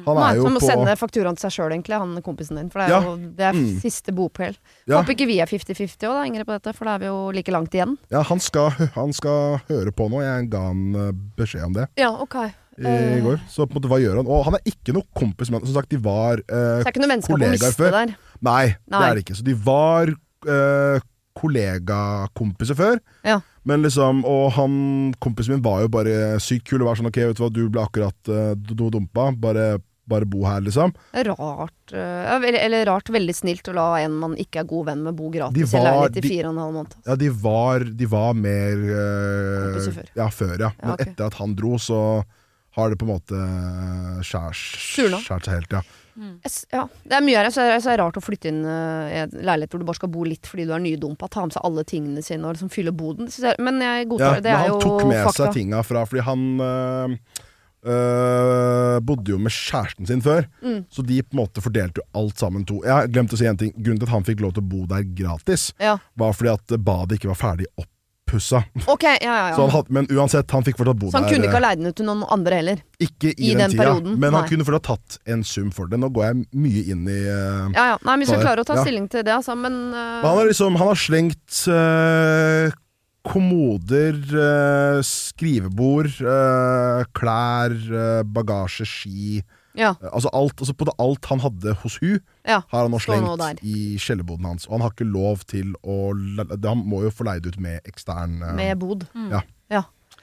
Han 0.08 0.16
Nei, 0.22 0.30
er 0.32 0.36
jo 0.36 0.42
så 0.42 0.48
han 0.48 0.54
må 0.56 0.60
på 0.62 0.68
sende 0.70 0.96
fakturaen 1.00 1.36
til 1.38 1.44
seg 1.46 1.54
sjøl, 1.58 1.72
egentlig, 1.76 1.98
han 2.00 2.22
kompisen 2.26 2.56
din. 2.56 2.70
For 2.72 2.80
det 2.80 2.88
er 2.88 2.94
Ja. 2.94 3.00
jo 3.04 3.16
det 3.38 3.46
er 3.48 3.52
Mm. 3.58 3.80
siste 3.80 4.12
bopel. 4.14 4.56
Ja. 4.86 5.02
Håper 5.02 5.14
ikke 5.14 5.26
vi 5.28 5.38
er 5.40 5.46
50-50 5.46 6.08
òg, 6.08 6.14
da, 6.16 6.22
Ingrid, 6.26 6.46
på 6.46 6.56
dette, 6.56 6.74
for 6.74 6.84
da 6.86 6.94
er 6.96 6.98
vi 6.98 7.06
jo 7.06 7.30
like 7.32 7.52
langt 7.52 7.70
igjen. 7.74 7.96
Ja, 8.10 8.22
han 8.22 8.40
skal, 8.40 8.70
han 8.94 9.12
skal 9.12 9.60
høre 9.68 9.92
på 9.92 10.08
nå. 10.10 10.20
Jeg 10.22 10.50
ga 10.50 10.60
han 10.68 10.94
eh, 10.94 11.12
beskjed 11.36 11.64
om 11.64 11.72
det 11.74 11.88
Ja, 11.96 12.10
ok. 12.12 12.34
i 12.78 12.86
Eh, 12.86 13.20
går. 13.20 13.40
Så 13.50 13.66
på 13.66 13.74
en 13.74 13.82
måte, 13.82 13.88
hva 13.90 13.98
gjør 13.98 14.16
han? 14.22 14.26
Og 14.30 14.44
han 14.44 14.54
er 14.54 14.60
ikke 14.64 14.94
noe 14.94 15.02
kompis 15.18 15.50
med 15.50 15.60
han. 15.60 15.66
Som 15.66 15.74
sagt, 15.82 15.88
de 15.90 15.96
var 15.98 16.38
eh, 16.38 16.44
Så 16.46 16.84
det 16.84 16.86
er 16.86 16.92
ikke 16.92 17.02
noe 17.02 17.10
menneskap 17.16 17.34
å 17.34 17.38
kollegaer 17.38 17.58
miste 17.58 17.74
før. 17.82 17.90
der. 17.90 18.16
Nei, 18.40 18.66
det 18.68 18.76
Nei. 18.94 19.10
er 19.10 19.14
det 19.16 19.24
ikke. 19.24 19.36
Så 19.36 19.42
de 19.44 19.54
var 19.54 20.06
eh, 20.46 21.00
kollegakompiser 21.38 22.76
før. 22.78 22.98
Ja. 23.26 23.40
Men 23.68 23.82
liksom, 23.84 24.24
Og 24.24 24.52
han 24.56 25.14
kompisen 25.20 25.54
min 25.56 25.62
var 25.64 25.82
jo 25.84 25.88
bare 25.92 26.38
sykt 26.40 26.64
kul 26.70 26.80
og 26.82 26.88
var 26.88 26.96
sånn 27.00 27.10
Ok, 27.10 27.18
vet 27.20 27.36
du 27.36 27.42
hva, 27.44 27.50
du 27.52 27.68
ble 27.68 27.82
akkurat 27.84 28.56
Du 28.56 28.88
dumpa. 28.90 29.28
Bare, 29.38 29.78
bare 30.08 30.24
bo 30.26 30.44
her, 30.48 30.60
liksom. 30.64 30.94
Rart. 31.28 31.92
eh, 31.92 32.32
eller, 32.38 32.58
eller 32.64 32.86
rart, 32.88 33.10
veldig 33.12 33.34
snilt 33.36 33.68
å 33.68 33.74
la 33.76 33.86
en 34.00 34.14
man 34.18 34.34
ikke 34.40 34.62
er 34.62 34.68
god 34.70 34.86
venn 34.90 35.02
med, 35.04 35.16
bo 35.18 35.28
gratis 35.34 35.54
De 35.58 35.66
i 35.66 35.70
var- 35.78 35.86
leilighet 36.08 36.24
i 36.24 36.28
fire 36.28 36.48
og 36.48 36.54
en 36.56 36.62
halv 36.64 36.74
måned. 36.80 36.96
Ja, 37.06 37.16
de 37.16 37.28
var, 37.44 37.84
de 38.02 38.06
var 38.06 38.34
mer 38.34 38.82
eh, 38.88 39.62
Kompiser 39.68 39.96
før. 40.00 40.10
Ja, 40.16 40.28
før, 40.32 40.56
ja. 40.66 40.72
Men 40.80 40.88
Ja, 40.88 40.94
ok. 40.98 41.06
etter 41.06 41.26
at 41.32 41.34
han 41.42 41.54
dro, 41.54 41.76
så 41.78 42.00
har 42.78 42.90
det 42.90 42.98
på 43.00 43.08
en 43.08 43.14
måte 43.16 43.38
skjært 44.26 45.44
seg 45.44 45.52
helt, 45.54 45.72
ja. 45.72 45.82
Mm. 46.18 46.40
Ja, 46.74 46.82
det 47.06 47.14
er 47.14 47.22
mye 47.22 47.38
her. 47.38 47.48
Så 47.54 47.62
er 47.62 47.78
så 47.78 47.92
er 47.92 47.98
det 47.98 48.02
rart 48.02 48.16
å 48.18 48.22
flytte 48.24 48.50
inn 48.50 48.64
uh, 48.66 49.06
i 49.06 49.20
en 49.22 49.30
leilighet 49.46 49.70
hvor 49.70 49.82
du 49.82 49.86
bare 49.86 49.98
skal 50.00 50.10
bo 50.10 50.24
litt 50.26 50.48
fordi 50.50 50.64
du 50.66 50.72
er 50.74 50.82
nydumpa. 50.82 51.28
Ta 51.30 51.44
med 51.46 51.54
seg 51.54 51.62
alle 51.68 51.84
tingene 51.86 52.24
sine 52.26 52.42
og 52.48 52.56
liksom 52.56 52.72
fylle 52.74 52.90
boden. 52.90 53.30
Jeg- 53.30 53.54
Men 53.62 53.78
jeg 53.80 54.02
Ja, 54.02 54.08
godtar 54.10 54.34
det. 54.34 54.42
Det 54.42 54.50
men 54.50 54.58
er 54.58 54.72
han 54.72 54.80
tok 54.82 55.04
med 55.06 55.24
fakta. 55.28 55.44
seg 55.46 55.54
tinga 55.54 55.82
fra 55.86 56.02
Fordi 56.10 56.24
han 56.26 56.42
øh, 56.58 57.16
øh, 57.86 59.00
bodde 59.04 59.30
jo 59.34 59.38
med 59.42 59.52
kjæresten 59.54 60.06
sin 60.08 60.22
før. 60.24 60.46
Mm. 60.62 60.80
Så 60.90 61.04
de 61.06 61.20
på 61.22 61.36
en 61.36 61.42
måte 61.42 61.62
fordelte 61.64 62.02
jo 62.02 62.08
alt 62.20 62.38
sammen 62.40 62.64
to. 62.68 62.80
Jeg 62.84 62.94
har 62.94 63.12
glemt 63.12 63.32
å 63.34 63.38
si 63.38 63.46
en 63.48 63.58
ting 63.60 63.74
Grunnen 63.76 64.00
til 64.00 64.08
at 64.08 64.14
han 64.16 64.26
fikk 64.26 64.42
lov 64.42 64.56
til 64.56 64.64
å 64.64 64.70
bo 64.72 64.86
der 64.90 65.04
gratis, 65.06 65.70
Ja. 65.80 65.98
var 66.18 66.32
fordi 66.34 66.50
at 66.56 66.80
badet 66.82 67.18
ikke 67.18 67.30
var 67.30 67.38
ferdig 67.38 67.66
oppussa. 67.78 68.64
Okay, 68.86 69.16
ja, 69.22 69.50
ja, 69.50 69.68
hadde, 69.76 69.92
men 69.94 70.08
uansett, 70.10 70.50
han 70.50 70.64
fikk 70.66 70.76
fortsatt 70.80 70.98
bo 71.00 71.10
Så 71.10 71.16
han 71.16 71.28
der. 71.28 71.34
kunne 71.36 71.48
ikke 71.48 71.54
eh, 71.56 71.62
ha 71.62 71.66
leid 71.68 71.78
den 71.80 71.88
ut 71.92 71.96
til 71.96 72.08
noen 72.08 72.24
andre 72.28 72.58
heller. 72.60 72.82
ikke 73.00 73.30
i, 73.30 73.36
i 73.38 73.52
den, 73.54 73.62
den 73.62 73.70
tida, 73.70 73.84
perioden, 73.84 74.18
men 74.18 74.34
han 74.34 74.42
nei. 74.44 74.50
kunne 74.50 74.66
fortsatt 74.68 74.88
tatt 74.90 75.18
en 75.32 75.44
sum 75.44 75.70
for 75.72 75.88
det. 75.88 76.00
Nå 76.02 76.10
går 76.12 76.26
jeg 76.26 76.42
mye 76.52 76.82
inn 76.92 77.06
i 77.08 77.20
uh, 77.24 77.70
Ja, 77.72 77.86
ja. 77.94 77.96
Nei, 78.02 78.16
men 78.16 78.26
vi 78.26 78.30
skal 78.32 78.42
klare 78.44 78.64
å 78.64 78.68
ta 78.68 78.80
stilling 78.82 79.08
til 79.08 79.24
det, 79.24 79.32
altså. 79.38 79.56
Men, 79.56 79.78
uh... 79.94 79.96
Men 80.20 80.28
han, 80.28 80.38
har 80.42 80.50
liksom, 80.50 80.76
han 80.82 80.92
har 80.92 81.00
slengt 81.06 81.62
kommoder, 83.28 84.16
øh, 84.16 85.04
skrivebord, 85.04 86.20
øh, 86.20 87.04
klær, 87.14 87.74
øh, 87.74 88.24
bagasje, 88.34 88.86
ski 88.86 89.42
ja, 89.78 89.92
Altså 90.02 90.30
alt, 90.34 90.54
altså 90.58 90.74
på 90.74 90.84
det, 90.88 90.94
alt 90.98 91.26
han 91.30 91.40
hadde 91.40 91.74
hos 91.82 91.98
hun 92.02 92.16
ja. 92.42 92.60
har 92.68 92.82
han 92.82 92.90
nå 92.90 92.98
slengt 92.98 93.62
i 93.62 93.98
kjellerboden 94.02 94.48
hans. 94.48 94.66
Og 94.66 94.74
han 94.74 94.80
har 94.82 94.90
ikke 94.90 95.06
lov 95.06 95.44
til 95.46 95.76
å 95.86 96.14
Han 96.66 96.82
må 96.82 97.04
jo 97.04 97.12
få 97.14 97.28
leid 97.28 97.46
ut 97.46 97.60
med 97.62 97.86
ekstern 97.86 98.40
Med 98.58 98.74
bod. 98.80 99.06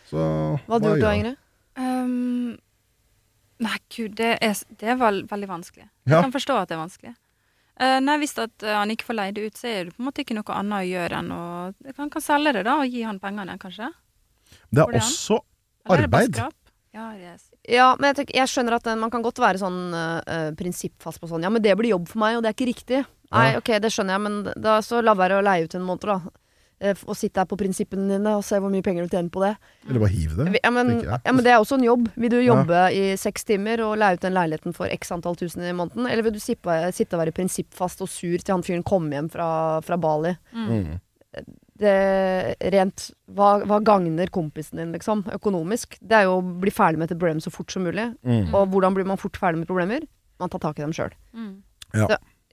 Så 0.09 0.21
Hva 0.67 0.75
hadde 0.75 0.85
du 0.85 0.91
gjort 0.91 1.05
da. 1.05 1.13
Ingrid? 1.17 1.37
Um, 1.75 2.57
nei, 3.63 3.77
gud, 3.95 4.15
det 4.19 4.35
er, 4.43 4.59
det 4.79 4.91
er 4.93 4.99
veldig 4.99 5.49
vanskelig. 5.49 5.87
Ja. 6.05 6.17
Jeg 6.17 6.27
kan 6.27 6.35
forstå 6.35 6.57
at 6.61 6.69
det 6.69 6.77
er 6.77 6.83
vanskelig. 6.83 7.15
Eh, 7.79 7.99
nei, 7.99 8.17
Hvis 8.21 8.37
at 8.39 8.63
eh, 8.63 8.71
han 8.75 8.91
ikke 8.93 9.03
får 9.09 9.17
leid 9.19 9.35
det 9.35 9.45
ut, 9.49 9.57
så 9.59 9.67
er 9.67 9.83
det 9.85 9.95
på 9.95 9.99
en 10.03 10.07
måte 10.07 10.23
ikke 10.23 10.35
noe 10.37 10.55
annet 10.55 10.77
å 10.79 10.87
gjøre 10.87 11.17
enn 11.19 11.31
å 11.35 11.41
Han 11.97 12.09
kan 12.13 12.21
selge 12.23 12.53
det 12.55 12.63
da 12.67 12.77
og 12.79 12.87
gi 12.87 13.01
han 13.03 13.19
pengene, 13.19 13.57
kanskje? 13.59 13.89
Det 14.71 14.79
er 14.85 14.93
det 14.95 15.01
også 15.01 15.39
Eller 15.89 15.97
er 15.99 16.07
arbeid. 16.07 16.35
skrap? 16.35 16.53
Ja, 16.95 17.09
yes. 17.19 17.49
Ja, 17.67 17.89
men 17.99 18.13
jeg, 18.13 18.15
tenker, 18.21 18.35
jeg 18.39 18.47
skjønner 18.47 18.77
at 18.77 18.85
man 19.01 19.11
kan 19.11 19.21
godt 19.25 19.41
være 19.43 19.59
sånn 19.59 19.79
eh, 19.91 20.51
prinsippfast 20.55 21.19
på 21.19 21.27
sånn 21.27 21.43
Ja, 21.43 21.49
men 21.51 21.61
det 21.61 21.75
blir 21.75 21.91
jobb 21.91 22.07
for 22.07 22.21
meg, 22.23 22.37
og 22.37 22.43
det 22.45 22.53
er 22.53 22.55
ikke 22.55 22.71
riktig. 22.71 23.01
Nei, 23.35 23.51
Ja. 23.51 23.57
ok, 23.59 23.73
det 23.83 23.91
skjønner 23.91 24.15
jeg, 24.15 24.21
men 24.21 24.37
da 24.63 24.77
så 24.85 25.01
la 25.03 25.13
være 25.17 25.41
å 25.41 25.43
leie 25.43 25.65
ut 25.67 25.75
en 25.75 25.83
måned, 25.83 26.07
da. 26.07 26.19
Eh, 26.81 26.93
Og 27.07 27.15
sitte 27.15 27.39
her 27.39 27.45
på 27.47 27.55
prinsippene 27.57 28.09
dine 28.17 28.33
og 28.35 28.43
se 28.43 28.57
hvor 28.59 28.69
mye 28.69 28.83
penger 28.83 29.05
du 29.07 29.13
tjener 29.15 29.29
på 29.31 29.39
det. 29.45 29.53
Eller 29.87 29.99
bare 30.03 30.11
hive 30.11 30.35
det. 30.43 30.59
Ja, 30.63 30.71
men, 30.75 30.89
ja, 31.05 31.19
men 31.31 31.43
det 31.45 31.53
er 31.53 31.61
også 31.63 31.77
en 31.79 31.85
jobb. 31.87 32.09
Vil 32.19 32.29
du 32.29 32.41
Ja. 32.41 32.49
jobbe 32.53 32.81
i 32.93 33.15
seks 33.15 33.45
timer 33.47 33.79
og 33.85 33.97
leie 33.97 34.13
ut 34.17 34.19
den 34.21 34.33
leiligheten 34.35 34.75
for 34.75 34.85
x 34.91 35.11
antall 35.15 35.35
tusen 35.39 35.63
i 35.63 35.71
måneden? 35.71 36.05
Eller 36.11 36.21
vil 36.23 36.33
du 36.35 36.39
sippe, 36.39 36.67
sitte 36.91 37.15
og 37.15 37.23
være 37.23 37.31
prinsippfast 37.33 38.01
og 38.01 38.09
sur 38.11 38.37
til 38.43 38.53
han 38.53 38.61
fyren 38.63 38.83
kommer 38.83 39.11
hjem 39.15 39.29
fra, 39.31 39.79
fra 39.81 39.95
Bali? 39.97 40.35
Mm. 40.53 40.99
Det 41.75 42.55
rent 42.71 43.09
hva, 43.35 43.57
hva 43.67 43.79
gagner 43.83 44.27
kompisen 44.31 44.77
din, 44.79 44.93
liksom, 44.95 45.23
økonomisk? 45.35 45.97
Det 46.01 46.11
er 46.21 46.23
jo 46.29 46.37
å 46.39 46.59
bli 46.61 46.71
ferdig 46.71 46.97
med 47.01 47.11
et 47.11 47.17
problem 47.17 47.39
så 47.43 47.51
fort 47.51 47.71
som 47.71 47.83
mulig. 47.83 48.05
Mm. 48.23 48.53
Og 48.55 48.69
hvordan 48.71 48.95
blir 48.95 49.05
man 49.07 49.17
fort 49.19 49.35
ferdig 49.39 49.59
med 49.59 49.67
problemer? 49.67 50.05
Man 50.39 50.49
tar 50.51 50.59
tak 50.59 50.79
i 50.79 50.83
dem 50.85 50.91
sjøl. 50.95 51.11
Mm. 51.35 51.63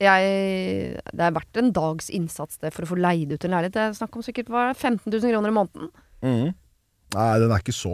Jeg, 0.02 0.96
det 1.14 1.26
er 1.26 1.36
verdt 1.36 1.60
en 1.60 1.70
dags 1.76 2.10
innsats 2.10 2.58
det 2.62 2.72
for 2.74 2.86
å 2.86 2.90
få 2.90 2.98
leid 2.98 3.32
ut 3.34 3.46
en 3.46 3.54
leilighet. 3.54 3.76
Det 3.76 3.84
er 3.84 3.94
snakk 4.00 4.18
om 4.18 4.24
sikkert 4.26 4.50
hva, 4.50 4.70
er 4.72 4.78
15 4.78 5.06
000 5.06 5.30
kroner 5.30 5.52
i 5.52 5.56
måneden. 5.56 5.92
Mm. 6.22 6.50
Nei, 7.12 7.28
den 7.42 7.52
er 7.52 7.60
ikke 7.60 7.76
så 7.76 7.92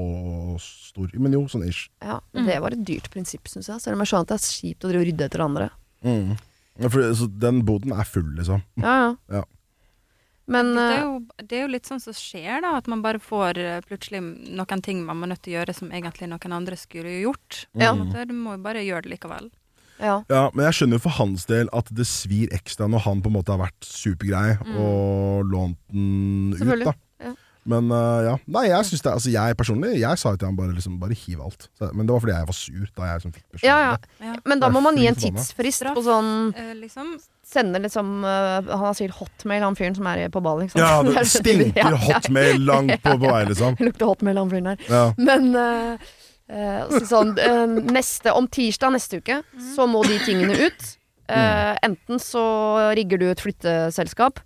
stor. 0.62 1.10
Men 1.18 1.34
jo, 1.34 1.42
sånn 1.50 1.66
ish. 1.66 1.88
Ja, 2.04 2.20
mm. 2.36 2.44
Det 2.46 2.58
var 2.62 2.76
et 2.76 2.84
dyrt 2.86 3.10
prinsipp, 3.12 3.50
syns 3.50 3.70
jeg. 3.70 3.82
Selv 3.82 3.98
om 3.98 4.04
jeg 4.04 4.12
skjønner 4.12 4.28
at 4.28 4.32
det 4.32 4.38
er 4.38 4.48
kjipt 4.54 4.86
å 4.86 4.90
drive 4.92 5.02
og 5.02 5.08
rydde 5.10 5.28
etter 5.28 5.44
andre. 5.44 5.68
Mm. 6.06 6.34
Ja, 6.78 6.90
For, 6.94 7.14
så 7.18 7.26
den 7.42 7.62
boden 7.66 7.94
er 7.96 8.06
full, 8.06 8.28
liksom. 8.38 8.62
Ja, 8.78 8.98
ja. 9.02 9.40
Ja. 9.40 9.44
Men 10.48 10.70
Det 10.72 10.84
er, 10.84 10.94
eh, 10.94 11.02
jo, 11.02 11.44
det 11.44 11.56
er 11.58 11.64
jo 11.66 11.72
litt 11.74 11.88
sånn 11.90 12.00
som 12.00 12.14
skjer, 12.16 12.62
da. 12.64 12.76
At 12.78 12.86
man 12.88 13.02
bare 13.04 13.20
får 13.20 13.58
eh, 13.60 13.80
plutselig 13.84 14.22
noen 14.22 14.84
ting 14.84 15.02
man 15.04 15.26
er 15.26 15.34
nødt 15.34 15.42
til 15.44 15.56
å 15.56 15.58
gjøre 15.58 15.74
som 15.76 15.90
egentlig 15.92 16.30
noen 16.30 16.54
andre 16.56 16.78
skulle 16.80 17.18
gjort. 17.18 17.66
Ja. 17.76 17.92
Du 17.92 18.32
må 18.38 18.56
jo 18.56 18.62
bare 18.64 18.86
gjøre 18.86 19.04
det 19.04 19.16
likevel. 19.16 19.50
Ja. 19.98 20.20
Ja, 20.30 20.44
men 20.54 20.64
jeg 20.68 20.78
skjønner 20.78 21.00
jo 21.00 21.04
for 21.08 21.16
hans 21.18 21.48
del 21.50 21.70
at 21.76 21.90
det 21.94 22.06
svir 22.08 22.54
ekstra 22.54 22.88
når 22.90 23.04
han 23.08 23.22
på 23.24 23.32
en 23.32 23.38
måte 23.38 23.54
har 23.54 23.62
vært 23.62 23.86
supergrei 23.86 24.56
og 24.78 25.48
lånt 25.50 25.78
den 25.92 26.54
ut, 26.54 26.86
da. 26.86 26.94
ja. 27.26 27.34
Men 27.68 27.90
uh, 27.92 28.20
ja. 28.24 28.34
Nei, 28.48 28.64
jeg 28.70 28.86
syns 28.88 29.02
det 29.04 29.10
Altså, 29.12 29.30
jeg 29.32 29.56
personlig 29.58 29.98
Jeg 29.98 30.20
sa 30.20 30.32
jo 30.32 30.38
til 30.40 30.48
han 30.48 30.56
bare 30.56 30.72
liksom 30.72 30.94
Bare 31.02 31.16
hiv 31.18 31.42
alt. 31.44 31.66
Så, 31.76 31.90
men 31.92 32.08
det 32.08 32.14
var 32.14 32.22
fordi 32.24 32.36
jeg 32.36 32.48
var 32.48 32.56
sur 32.56 32.86
da 32.96 33.08
jeg 33.10 33.24
som 33.24 33.34
fikk 33.34 33.44
beskjed. 33.56 33.68
Ja, 33.68 33.78
ja. 33.82 33.96
Ja. 34.24 34.36
Men 34.48 34.62
da 34.62 34.70
må 34.72 34.80
man 34.84 34.96
gi 34.96 35.08
en 35.10 35.18
tidsfrist 35.18 35.84
på 35.96 36.04
sånn 36.06 36.30
uh, 36.56 36.70
liksom 36.78 37.18
Sende 37.48 37.80
liksom 37.80 38.18
uh, 38.26 38.60
Han 38.68 38.82
har 38.82 38.96
sikkert 38.96 39.22
hotmail, 39.22 39.62
han 39.64 39.76
fyren 39.78 39.96
som 39.96 40.08
er 40.10 40.26
på 40.32 40.42
ball. 40.44 40.62
Liksom. 40.64 40.80
Ja, 40.82 41.00
Det 41.06 41.14
er 41.16 41.28
stinker 41.28 41.98
hotmail 42.08 42.64
langt 42.68 42.98
på, 43.04 43.14
på 43.16 43.30
vei, 43.32 43.42
liksom. 43.48 43.78
Lukter 43.88 44.10
hotmail, 44.10 44.40
han 44.42 44.52
fyren 44.52 44.72
der. 44.72 44.82
Ja. 44.92 45.04
Men 45.16 45.48
eh, 45.56 46.10
å 46.88 46.98
si 46.98 47.08
sånn 47.08 47.34
uh, 47.36 47.66
neste, 47.92 48.32
Om 48.32 48.46
tirsdag 48.48 48.94
neste 48.94 49.20
uke 49.20 49.42
så 49.74 49.84
må 49.90 50.00
de 50.08 50.16
tingene 50.24 50.56
ut. 50.56 50.86
Uh, 51.28 51.74
enten 51.84 52.22
så 52.22 52.42
rigger 52.96 53.20
du 53.20 53.26
et 53.28 53.42
flytteselskap, 53.44 54.40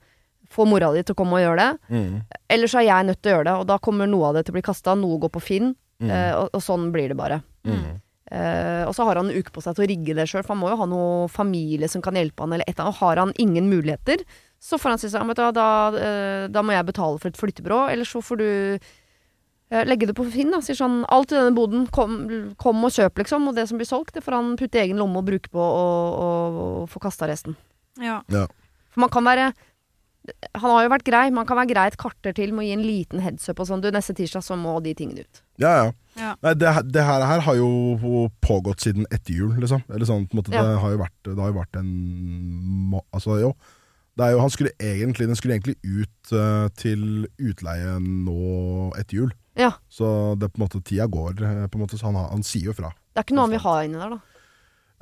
får 0.51 0.67
mora 0.69 0.91
di 0.93 1.05
til 1.07 1.15
å 1.15 1.21
komme 1.21 1.39
og 1.39 1.45
gjøre 1.45 1.63
det. 1.63 1.95
Mm. 1.95 2.17
Eller 2.51 2.69
så 2.73 2.81
er 2.81 2.89
jeg 2.89 3.07
nødt 3.07 3.23
til 3.23 3.31
å 3.31 3.37
gjøre 3.37 3.49
det, 3.49 3.55
og 3.63 3.69
da 3.71 3.79
kommer 3.79 4.11
noe 4.11 4.33
av 4.33 4.35
det 4.35 4.43
til 4.47 4.53
å 4.53 4.59
bli 4.59 4.65
kasta, 4.67 4.97
noe 4.99 5.21
går 5.23 5.33
på 5.37 5.45
Finn, 5.51 5.75
Mm. 6.03 6.11
og, 6.35 6.49
og 6.51 6.63
sånn 6.65 6.89
blir 6.91 7.13
det 7.13 7.15
bare. 7.15 7.37
Mm. 7.63 8.01
Og 8.89 8.95
så 8.97 9.05
har 9.07 9.21
han 9.21 9.29
en 9.31 9.37
uke 9.39 9.53
på 9.55 9.63
seg 9.63 9.77
til 9.77 9.85
å 9.85 9.87
rigge 9.87 10.17
det 10.19 10.25
sjøl, 10.27 10.43
for 10.43 10.57
han 10.57 10.59
må 10.59 10.73
jo 10.73 10.79
ha 10.81 10.87
noe 10.91 11.29
familie 11.31 11.87
som 11.87 12.03
kan 12.03 12.17
hjelpe 12.19 12.43
han, 12.43 12.57
eller 12.57 12.67
et 12.67 12.75
eller 12.75 12.89
annet. 12.89 12.99
Har 12.99 13.21
han 13.21 13.35
ingen 13.39 13.69
muligheter, 13.71 14.25
så 14.59 14.79
får 14.83 14.95
han 14.95 14.99
si 14.99 15.11
sånn, 15.13 15.31
da, 15.37 15.69
eh, 15.95 16.49
da 16.51 16.63
må 16.67 16.75
jeg 16.75 16.89
betale 16.89 17.23
for 17.23 17.31
et 17.31 17.39
flyttebyrå, 17.39 17.85
eller 17.93 18.09
så 18.09 18.23
får 18.25 18.41
du 18.43 18.49
legge 19.89 20.07
det 20.11 20.15
på 20.19 20.27
Finn, 20.33 20.51
da. 20.53 20.61
Sier 20.65 20.77
sånn, 20.79 21.01
alt 21.09 21.33
i 21.33 21.39
denne 21.39 21.55
boden, 21.57 21.87
kom, 21.95 22.17
kom 22.61 22.85
og 22.85 22.93
kjøp, 22.93 23.23
liksom, 23.23 23.49
og 23.49 23.57
det 23.57 23.65
som 23.71 23.79
blir 23.81 23.89
solgt, 23.89 24.15
det 24.17 24.25
får 24.27 24.37
han 24.39 24.55
putte 24.61 24.77
i 24.81 24.85
egen 24.87 25.01
lomme 25.01 25.23
og 25.23 25.29
bruke 25.31 25.49
på, 25.53 25.59
og, 25.59 26.17
og, 26.27 26.63
og 26.83 26.89
få 26.93 27.01
kasta 27.07 27.29
resten. 27.31 27.57
Ja. 28.03 28.21
For 28.93 29.01
man 29.07 29.13
kan 29.13 29.25
være 29.25 29.53
Han 30.55 30.71
har 30.71 30.85
jo 30.85 30.91
vært 30.93 31.03
grei, 31.09 31.23
man 31.35 31.47
kan 31.49 31.59
være 31.59 31.71
grei 31.73 31.85
et 31.91 31.97
kvarter 31.99 32.33
til 32.37 32.53
med 32.55 32.63
å 32.63 32.67
gi 32.69 32.75
en 32.77 32.85
liten 32.87 33.23
headsup 33.25 33.59
og 33.59 33.67
sånn. 33.67 33.81
Du, 33.83 33.89
neste 33.91 34.15
tirsdag 34.15 34.45
så 34.47 34.55
må 34.55 34.77
de 34.85 34.93
tingene 34.95 35.25
ut. 35.27 35.41
Ja, 35.59 35.73
ja. 35.81 35.89
Ja. 36.15 36.35
Nei, 36.45 36.53
det, 36.61 36.69
her- 36.77 36.85
det 36.87 37.03
her, 37.09 37.25
her 37.27 37.41
har 37.43 37.57
jo 37.59 38.29
pågått 38.45 38.85
siden 38.85 39.09
etter 39.11 39.35
jul, 39.35 39.57
liksom. 39.59 39.83
Eller 39.91 40.07
sånn, 40.07 40.29
på 40.31 40.37
en 40.37 40.43
måte, 40.45 40.53
Ja. 40.55 40.63
det, 40.63 40.77
har 40.79 40.95
jo 40.95 41.01
vært, 41.01 41.17
det 41.27 41.35
har 41.41 41.51
jo 41.51 41.57
vært 41.59 41.79
en 41.81 41.91
må, 42.93 43.01
Altså, 43.11 43.41
jo. 43.43 43.51
Det 44.15 44.27
er 44.29 44.35
jo, 44.37 44.41
han 44.45 44.53
skulle 44.53 44.71
egentlig, 44.79 45.27
den 45.27 45.39
skulle 45.41 45.57
egentlig 45.57 45.79
ut 45.83 46.33
uh, 46.37 46.69
til 46.77 47.27
utleie 47.41 47.95
nå 47.99 48.93
etter 49.01 49.17
jul. 49.25 49.33
Ja. 49.57 49.71
Så 49.93 50.39
det 50.39 50.47
er 50.49 50.53
på 50.55 50.61
en 50.63 50.67
måte 50.67 50.83
tida 50.85 51.07
går, 51.13 51.43
eh, 51.43 51.67
på 51.69 51.77
en 51.77 51.83
måte, 51.87 51.99
så 52.01 52.07
han, 52.09 52.15
har- 52.17 52.31
han 52.31 52.43
sier 52.43 52.71
jo 52.71 52.73
fra. 52.73 52.89
Det 53.13 53.21
er 53.21 53.27
ikke 53.27 53.35
noe 53.37 53.45
han 53.49 53.51
vil 53.57 53.61
ha 53.67 53.75
inni 53.85 53.99
der, 54.01 54.15
da. 54.17 54.21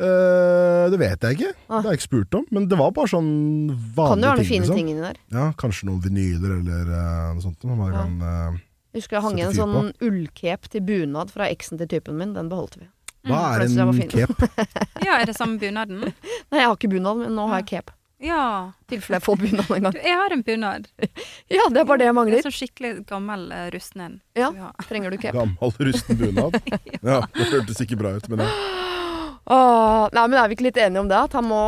Eh, 0.01 0.85
det 0.91 0.99
vet 0.99 1.21
jeg 1.27 1.37
ikke. 1.37 1.51
Ah. 1.69 1.81
Det 1.83 1.85
har 1.85 1.93
jeg 1.93 1.99
ikke 2.01 2.09
spurt 2.09 2.35
om. 2.39 2.45
Men 2.51 2.69
det 2.71 2.79
var 2.81 2.91
bare 2.97 3.11
sånn 3.13 3.29
Kan 3.69 3.77
jo 3.77 3.95
vanlige 3.99 4.31
ha 4.31 4.35
noen 4.35 4.39
ting. 4.41 4.49
fine 4.49 4.63
liksom. 4.65 4.77
ting 4.81 4.89
inni 4.95 5.03
der. 5.05 5.19
Ja, 5.35 5.53
Kanskje 5.61 5.89
noen 5.91 6.01
vinyler 6.05 6.55
eller 6.61 6.93
eh, 6.97 7.35
noe 7.37 7.45
sånt. 7.45 7.65
Noe 7.69 7.77
man 7.77 7.93
Ja. 7.93 8.03
kan, 8.03 8.23
eh, 8.23 8.61
Jeg 8.95 9.03
husker 9.03 9.17
jeg 9.19 9.23
hang 9.23 9.39
i 9.39 9.43
en 9.43 9.53
fyr 9.53 9.61
sånn 9.61 9.93
ullcape 10.01 10.69
til 10.73 10.81
bunad 10.81 11.31
fra 11.31 11.45
eksen 11.53 11.79
til 11.79 11.87
typen 11.87 12.17
min. 12.17 12.33
Den 12.35 12.49
beholdt 12.49 12.79
vi. 12.81 12.89
hva 13.29 13.55
er 13.55 13.59
det 13.61 13.69
synes 13.69 13.77
jeg 13.77 13.87
var 13.87 13.95
en 13.95 14.01
fin. 14.01 14.11
cape? 14.11 15.05
ja, 15.05 15.19
er 15.21 15.27
det 15.27 15.37
samme 15.37 15.61
bunaden? 15.61 16.01
Nei, 16.01 16.59
jeg 16.59 16.67
har 16.67 16.75
ikke 16.77 16.91
bunad, 16.91 17.19
men 17.21 17.37
nå 17.37 17.47
har 17.49 17.61
jeg 17.61 17.67
cape. 17.85 17.93
Ja. 18.21 18.73
Tilfelle 18.91 19.17
jeg 19.17 19.25
får 19.25 19.37
bunad 19.41 19.71
en 19.71 19.81
Du, 19.81 19.87
gang. 19.89 19.95
jeg 20.05 20.17
har 20.21 20.35
en 20.37 20.43
bunad. 20.45 20.89
Ja, 21.51 21.65
det 21.73 21.81
er 21.81 21.87
bare 21.89 21.99
det 22.03 22.09
jeg 22.11 22.15
mangler. 22.19 22.37
Det 22.37 22.45
er 22.45 22.51
sånn 22.51 22.59
skikkelig 22.59 22.91
gammel 23.09 23.47
uh, 23.51 23.67
rusten 23.75 24.05
en. 24.05 24.19
Ja. 24.39 24.51
Trenger 24.87 25.11
du 25.11 25.17
cape? 25.19 25.35
Gammel, 25.39 25.73
rusten 25.89 26.21
bunad? 26.21 26.59
ja, 27.11 27.23
det 27.35 27.49
hørtes 27.55 27.81
ikke 27.87 27.97
bra 28.01 28.13
ut, 28.19 28.29
men 28.33 28.45
ja. 28.45 28.51
Åh, 29.47 30.09
nei, 30.13 30.25
men 30.29 30.39
er 30.39 30.49
vi 30.51 30.55
ikke 30.55 30.67
litt 30.69 30.77
enige 30.79 31.01
om 31.01 31.09
det? 31.11 31.17
At 31.17 31.33
han 31.35 31.47
må, 31.49 31.59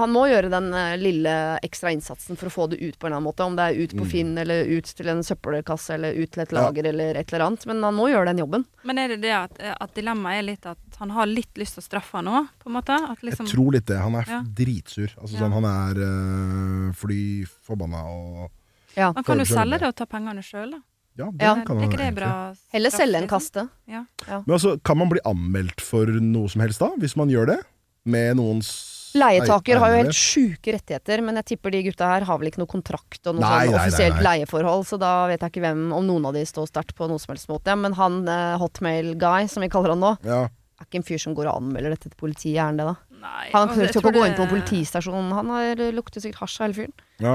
han 0.00 0.12
må 0.14 0.22
gjøre 0.30 0.48
den 0.52 0.68
eh, 0.72 0.94
lille 0.96 1.32
ekstra 1.66 1.90
innsatsen 1.92 2.38
for 2.38 2.48
å 2.48 2.52
få 2.54 2.66
det 2.70 2.78
ut 2.80 2.96
på 2.98 3.06
en 3.06 3.10
eller 3.10 3.18
annen 3.18 3.26
måte. 3.28 3.44
Om 3.44 3.56
det 3.58 3.66
er 3.66 3.80
ut 3.82 3.94
på 3.98 4.04
Mm. 4.06 4.10
Finn, 4.10 4.30
eller 4.38 4.64
ut 4.70 4.84
til 4.96 5.08
en 5.12 5.20
søppelkasse, 5.26 5.94
eller 5.98 6.14
ut 6.16 6.30
til 6.32 6.42
et 6.44 6.52
Ja. 6.52 6.62
lager, 6.62 6.86
eller 6.88 7.14
et 7.20 7.32
eller 7.32 7.44
annet. 7.46 7.66
Men 7.66 7.82
han 7.82 7.94
må 7.94 8.08
gjøre 8.08 8.26
den 8.30 8.38
jobben. 8.38 8.64
Men 8.84 8.98
er 8.98 9.08
det 9.08 9.20
det 9.22 9.34
at, 9.36 9.58
at 9.80 9.94
dilemmaet 9.94 10.38
er 10.38 10.42
litt 10.46 10.66
at 10.66 10.78
han 10.98 11.10
har 11.10 11.26
litt 11.26 11.52
lyst 11.60 11.74
til 11.76 11.82
å 11.82 11.88
straffe 11.88 12.22
nå, 12.24 12.46
på 12.62 12.70
en 12.70 12.76
måte? 12.78 12.94
At 13.10 13.20
liksom, 13.26 13.46
Jeg 13.46 13.54
tror 13.56 13.72
litt 13.72 13.86
det. 13.86 13.98
Han 13.98 14.14
er 14.14 14.24
Ja. 14.30 14.40
dritsur. 14.42 15.10
Altså, 15.20 15.34
Ja. 15.34 15.40
sånn, 15.40 15.52
han 15.52 15.64
er 15.64 15.94
øh, 16.00 16.94
fly 16.94 17.44
forbanna 17.44 18.04
og 18.06 18.50
Ja. 18.96 19.12
Han 19.12 19.22
kan 19.24 19.38
jo 19.38 19.44
selge 19.44 19.78
det 19.78 19.86
og 19.88 19.94
ta 19.96 20.04
pengene 20.06 20.42
sjøl, 20.42 20.70
da. 20.72 20.78
Ja, 21.18 21.26
det 21.32 21.42
Ja. 21.42 21.54
kan 21.66 21.78
er 21.78 21.88
ikke 21.88 21.98
det 21.98 22.14
bra 22.14 22.54
Heller 22.72 22.90
selge 22.90 23.16
enn 23.18 23.26
liksom? 23.26 23.28
kaste. 23.28 23.68
Ja. 23.88 24.04
Men 24.28 24.54
altså, 24.56 24.76
kan 24.82 24.96
man 24.98 25.08
bli 25.10 25.20
anmeldt 25.26 25.80
for 25.80 26.06
noe 26.06 26.48
som 26.48 26.60
helst 26.62 26.78
da, 26.80 26.90
hvis 26.98 27.16
man 27.16 27.28
gjør 27.28 27.46
det? 27.54 27.58
Med 28.06 28.36
noens 28.36 28.70
Leietaker 29.14 29.76
har 29.82 29.90
jo 29.90 29.96
helt 30.04 30.14
sjuke 30.14 30.72
rettigheter, 30.72 31.20
men 31.20 31.34
jeg 31.34 31.44
tipper 31.50 31.72
de 31.74 31.82
gutta 31.82 32.06
her 32.06 32.22
har 32.24 32.38
vel 32.38 32.46
ikke 32.48 32.60
noe 32.62 32.70
kontrakt 32.70 33.26
og 33.26 33.34
noe 33.34 33.40
Nei, 33.42 33.66
sånn 33.66 33.72
nei, 33.72 33.74
nei, 33.74 33.80
offisielt 33.88 34.14
nei. 34.14 34.22
leieforhold, 34.22 34.84
så 34.86 34.98
da 35.02 35.26
vet 35.26 35.40
jeg 35.40 35.50
ikke 35.50 35.64
hvem, 35.66 35.92
om 35.92 36.06
noen 36.06 36.26
av 36.30 36.32
de 36.38 36.44
står 36.46 36.68
sterkt 36.70 36.94
på 36.94 37.08
noe 37.10 37.18
som 37.18 37.34
helst 37.34 37.48
måte. 37.50 37.74
Men 37.76 37.92
han 37.98 38.20
eh, 38.30 38.56
hotmail-guy, 38.62 39.48
som 39.50 39.62
vi 39.66 39.68
kaller 39.68 39.90
han 39.96 40.00
nå, 40.00 40.12
Ja. 40.24 40.44
er 40.46 40.86
ikke 40.86 41.00
en 41.02 41.02
fyr 41.10 41.18
som 41.18 41.34
går 41.34 41.50
og 41.50 41.56
anmelder 41.60 41.90
dette 41.90 42.06
til 42.08 42.16
politiet, 42.22 42.54
er 42.56 42.66
han 42.70 42.76
det 42.78 42.86
da? 42.86 42.94
Nei. 43.20 43.50
Han 43.52 43.68
prøver 43.68 43.90
ikke 43.90 44.08
å 44.14 44.14
gå 44.14 44.26
inn 44.30 44.34
på 44.38 44.46
en 44.46 44.54
politistasjon, 44.54 45.32
Han 45.34 45.46
har 45.50 45.74
lukter 45.92 46.22
sikkert 46.22 46.46
hasj, 46.46 46.60
av 46.60 46.66
hele 46.70 46.78
fyren. 46.78 46.94
Ja. 47.18 47.34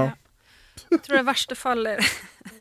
Jeg 0.90 1.02
tror 1.04 1.16
det 1.20 1.26
verste 1.28 1.54
fall 1.54 1.84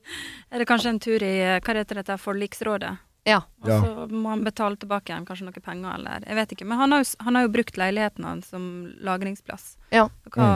er, 0.51 0.59
det 0.59 0.67
kanskje 0.69 0.89
en 0.93 0.99
tur 0.99 1.23
i 1.23 1.33
hva 1.59 1.75
heter 1.79 1.95
dette, 2.01 2.17
forliksrådet. 2.21 2.97
Ja. 3.25 3.39
Og 3.63 3.69
Ja. 3.69 3.79
så 3.81 4.07
må 4.11 4.29
han 4.29 4.43
betale 4.45 4.77
tilbake 4.77 5.09
igjen 5.09 5.25
kanskje 5.25 5.47
noe 5.47 5.61
penger, 5.65 5.95
eller 5.97 6.25
jeg 6.27 6.35
vet 6.35 6.51
ikke. 6.53 6.65
Men 6.69 6.77
han 6.77 6.91
har 6.91 7.03
jo, 7.03 7.09
han 7.25 7.35
har 7.35 7.47
jo 7.47 7.53
brukt 7.55 7.77
leiligheten 7.81 8.23
hans 8.23 8.49
som 8.53 8.67
lagringsplass. 9.01 9.77
Ja. 9.91 10.07
Hva, 10.29 10.49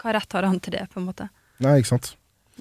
hva 0.00 0.12
rett 0.14 0.32
har 0.32 0.46
han 0.46 0.60
til 0.62 0.76
det, 0.78 0.86
på 0.92 1.00
en 1.00 1.08
måte? 1.10 1.28
Nei, 1.60 1.78
ikke 1.82 1.90
sant. 1.96 2.12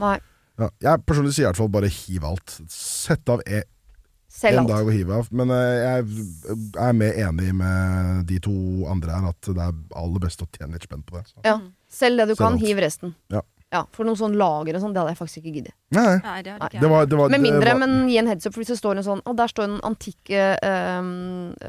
Nei. 0.01 0.17
Ja. 0.59 0.69
Jeg 0.83 1.05
personlig 1.07 1.33
sier 1.37 1.45
i 1.45 1.49
hvert 1.51 1.59
fall 1.61 1.69
bare 1.71 1.87
hiv 1.87 2.25
alt. 2.27 2.57
Sett 2.73 3.29
av 3.31 3.41
e- 3.47 3.63
Selv 4.29 4.57
en 4.59 4.59
alt. 4.65 4.67
dag 4.73 4.85
og 4.87 4.91
hive 4.93 5.13
av. 5.21 5.29
Men 5.31 5.49
eh, 5.49 5.77
jeg 5.79 6.57
er 6.77 6.93
mer 6.93 7.13
enig 7.23 7.53
med 7.55 8.25
de 8.29 8.39
to 8.45 8.51
andre 8.91 9.15
her, 9.15 9.29
at 9.31 9.41
det 9.41 9.57
er 9.63 9.73
aller 9.97 10.19
best 10.19 10.43
å 10.43 10.47
tjene 10.53 10.73
litt 10.75 10.85
spenn 10.85 11.01
på 11.07 11.15
det. 11.17 11.23
Så. 11.31 11.39
Ja. 11.47 11.55
Selv 11.89 12.17
det 12.21 12.27
du 12.29 12.35
Selv 12.35 12.43
kan, 12.43 12.53
alt. 12.59 12.61
hiv 12.67 12.77
resten. 12.83 13.15
Ja. 13.33 13.41
For 13.93 14.01
noe 14.07 14.17
sånn 14.17 14.33
lager 14.33 14.79
og 14.79 14.81
sånn, 14.81 14.95
det 14.95 14.97
hadde 15.03 15.11
jeg 15.13 15.19
faktisk 15.19 15.39
ikke 15.43 15.51
giddet. 15.59 15.73
Nei, 15.93 16.15
nei. 16.23 16.39
Det 16.41 16.55
hadde 16.55 16.69
ikke 16.69 16.79
Det 16.79 16.81
jeg. 16.81 16.89
var, 16.89 17.05
det 17.05 17.17
var, 17.19 17.29
Med 17.29 17.37
det 17.37 17.43
mindre, 17.45 17.69
var, 17.75 17.79
men 17.83 18.07
gi 18.09 18.15
en 18.17 18.29
heads 18.31 18.47
up, 18.49 18.53
for 18.55 18.63
hvis 18.63 18.71
det 18.73 18.77
står 18.79 18.97
en 18.97 19.05
sånn 19.05 19.21
Å, 19.29 19.33
der 19.37 19.51
står 19.51 19.67
en 19.67 19.75
antikke 19.85 20.39
eh, 20.57 21.01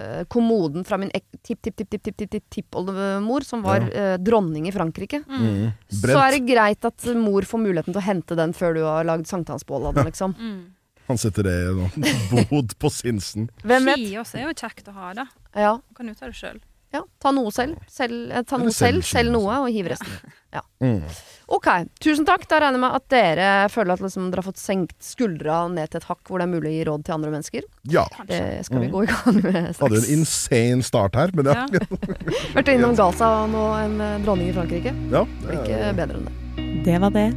eh, 0.00 0.22
kommoden 0.32 0.86
fra 0.88 0.96
min 1.02 1.12
tipp-tipp-tipp-tipp-tippoldemor, 1.44 3.44
som 3.44 3.62
var 3.64 3.80
eh, 3.92 4.16
dronning 4.18 4.68
i 4.68 4.72
Frankrike. 4.72 5.22
mm, 5.28 5.70
Så 5.90 6.00
Brent. 6.06 6.20
er 6.24 6.30
det 6.38 6.42
greit 6.48 6.84
at 6.88 7.04
mor 7.16 7.42
får 7.48 7.58
muligheten 7.64 7.92
til 7.94 8.00
å 8.02 8.06
hente 8.06 8.36
den 8.38 8.52
før 8.56 8.74
du 8.76 8.82
har 8.86 9.04
lagd 9.08 9.26
sankthansbål 9.30 9.86
av 9.90 9.94
den, 10.00 10.06
liksom. 10.10 10.34
Mm. 10.38 10.60
Han 11.10 11.18
setter 11.18 11.42
det 11.42 11.54
i 11.58 11.64
en 11.74 11.90
bod 12.50 12.70
på 12.78 12.88
Sinsen. 12.94 13.48
Hvem 13.66 13.84
vet? 13.88 13.98
Ski 13.98 14.16
også 14.20 14.34
er 14.38 14.44
jo 14.48 14.54
kjekt 14.54 14.88
å 14.88 14.92
ha, 14.94 15.12
da. 15.20 15.24
Ja, 15.58 15.72
Man 15.82 15.94
kan 15.98 16.06
jo 16.12 16.14
ta 16.14 16.26
det 16.30 16.36
sjøl. 16.38 16.58
Ja. 16.92 17.02
Ta 17.22 17.30
noe 17.32 17.50
selv. 17.54 17.76
selv 17.88 18.30
eh, 18.34 18.42
ta 18.42 18.56
noe 18.58 18.72
selv, 18.74 19.02
selg 19.06 19.30
noe, 19.34 19.58
og 19.64 19.70
hiv 19.74 19.86
resten. 19.92 20.12
Ja. 20.50 20.60
Ok, 21.50 21.66
tusen 22.02 22.24
takk. 22.26 22.44
Da 22.50 22.58
regner 22.62 22.78
jeg 22.78 22.82
med 22.82 22.94
at 22.96 23.04
dere 23.12 23.48
føler 23.70 23.92
at 23.94 24.00
liksom, 24.02 24.30
dere 24.30 24.40
har 24.42 24.46
fått 24.48 24.58
senkt 24.62 24.96
skuldra 25.02 25.56
ned 25.70 25.86
til 25.90 25.98
et 26.00 26.06
hakk 26.08 26.22
hvor 26.30 26.38
det 26.42 26.46
er 26.48 26.52
mulig 26.54 26.68
å 26.70 26.74
gi 26.74 26.84
råd 26.88 27.02
til 27.06 27.14
andre 27.16 27.30
mennesker. 27.34 27.62
Ja. 27.90 28.04
Det 28.26 28.40
skal 28.66 28.78
vi 28.82 28.86
Mm. 28.90 28.94
gå 28.94 29.00
i 29.02 29.06
gang 29.10 29.36
med 29.44 29.76
Hadde 29.80 29.98
en 30.02 30.10
insane 30.18 30.82
start 30.86 31.14
her, 31.18 31.28
men 31.34 31.44
ja. 31.46 31.52
Ja. 31.70 31.78
Vært 32.56 32.68
innom 32.74 32.94
Gaza 32.98 33.26
og 33.44 33.48
nå 33.54 33.64
en 33.84 33.96
eh, 34.00 34.18
dronning 34.26 34.48
i 34.50 34.54
Frankrike. 34.56 34.92
ja. 35.10 35.22
Blir 35.46 35.56
ikke 35.62 35.78
bedre 35.98 36.14
enn 36.18 36.26
det. 36.26 36.34
Det 36.86 36.96
var 37.02 37.10
det. 37.14 37.28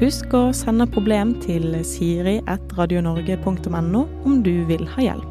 Husk 0.00 0.28
å 0.34 0.48
sende 0.56 0.86
problem 0.90 1.34
til 1.44 1.64
siri.radionorge.no 1.86 4.02
om 4.24 4.42
du 4.42 4.64
vil 4.68 4.84
ha 4.96 5.00
hjelp. 5.10 5.30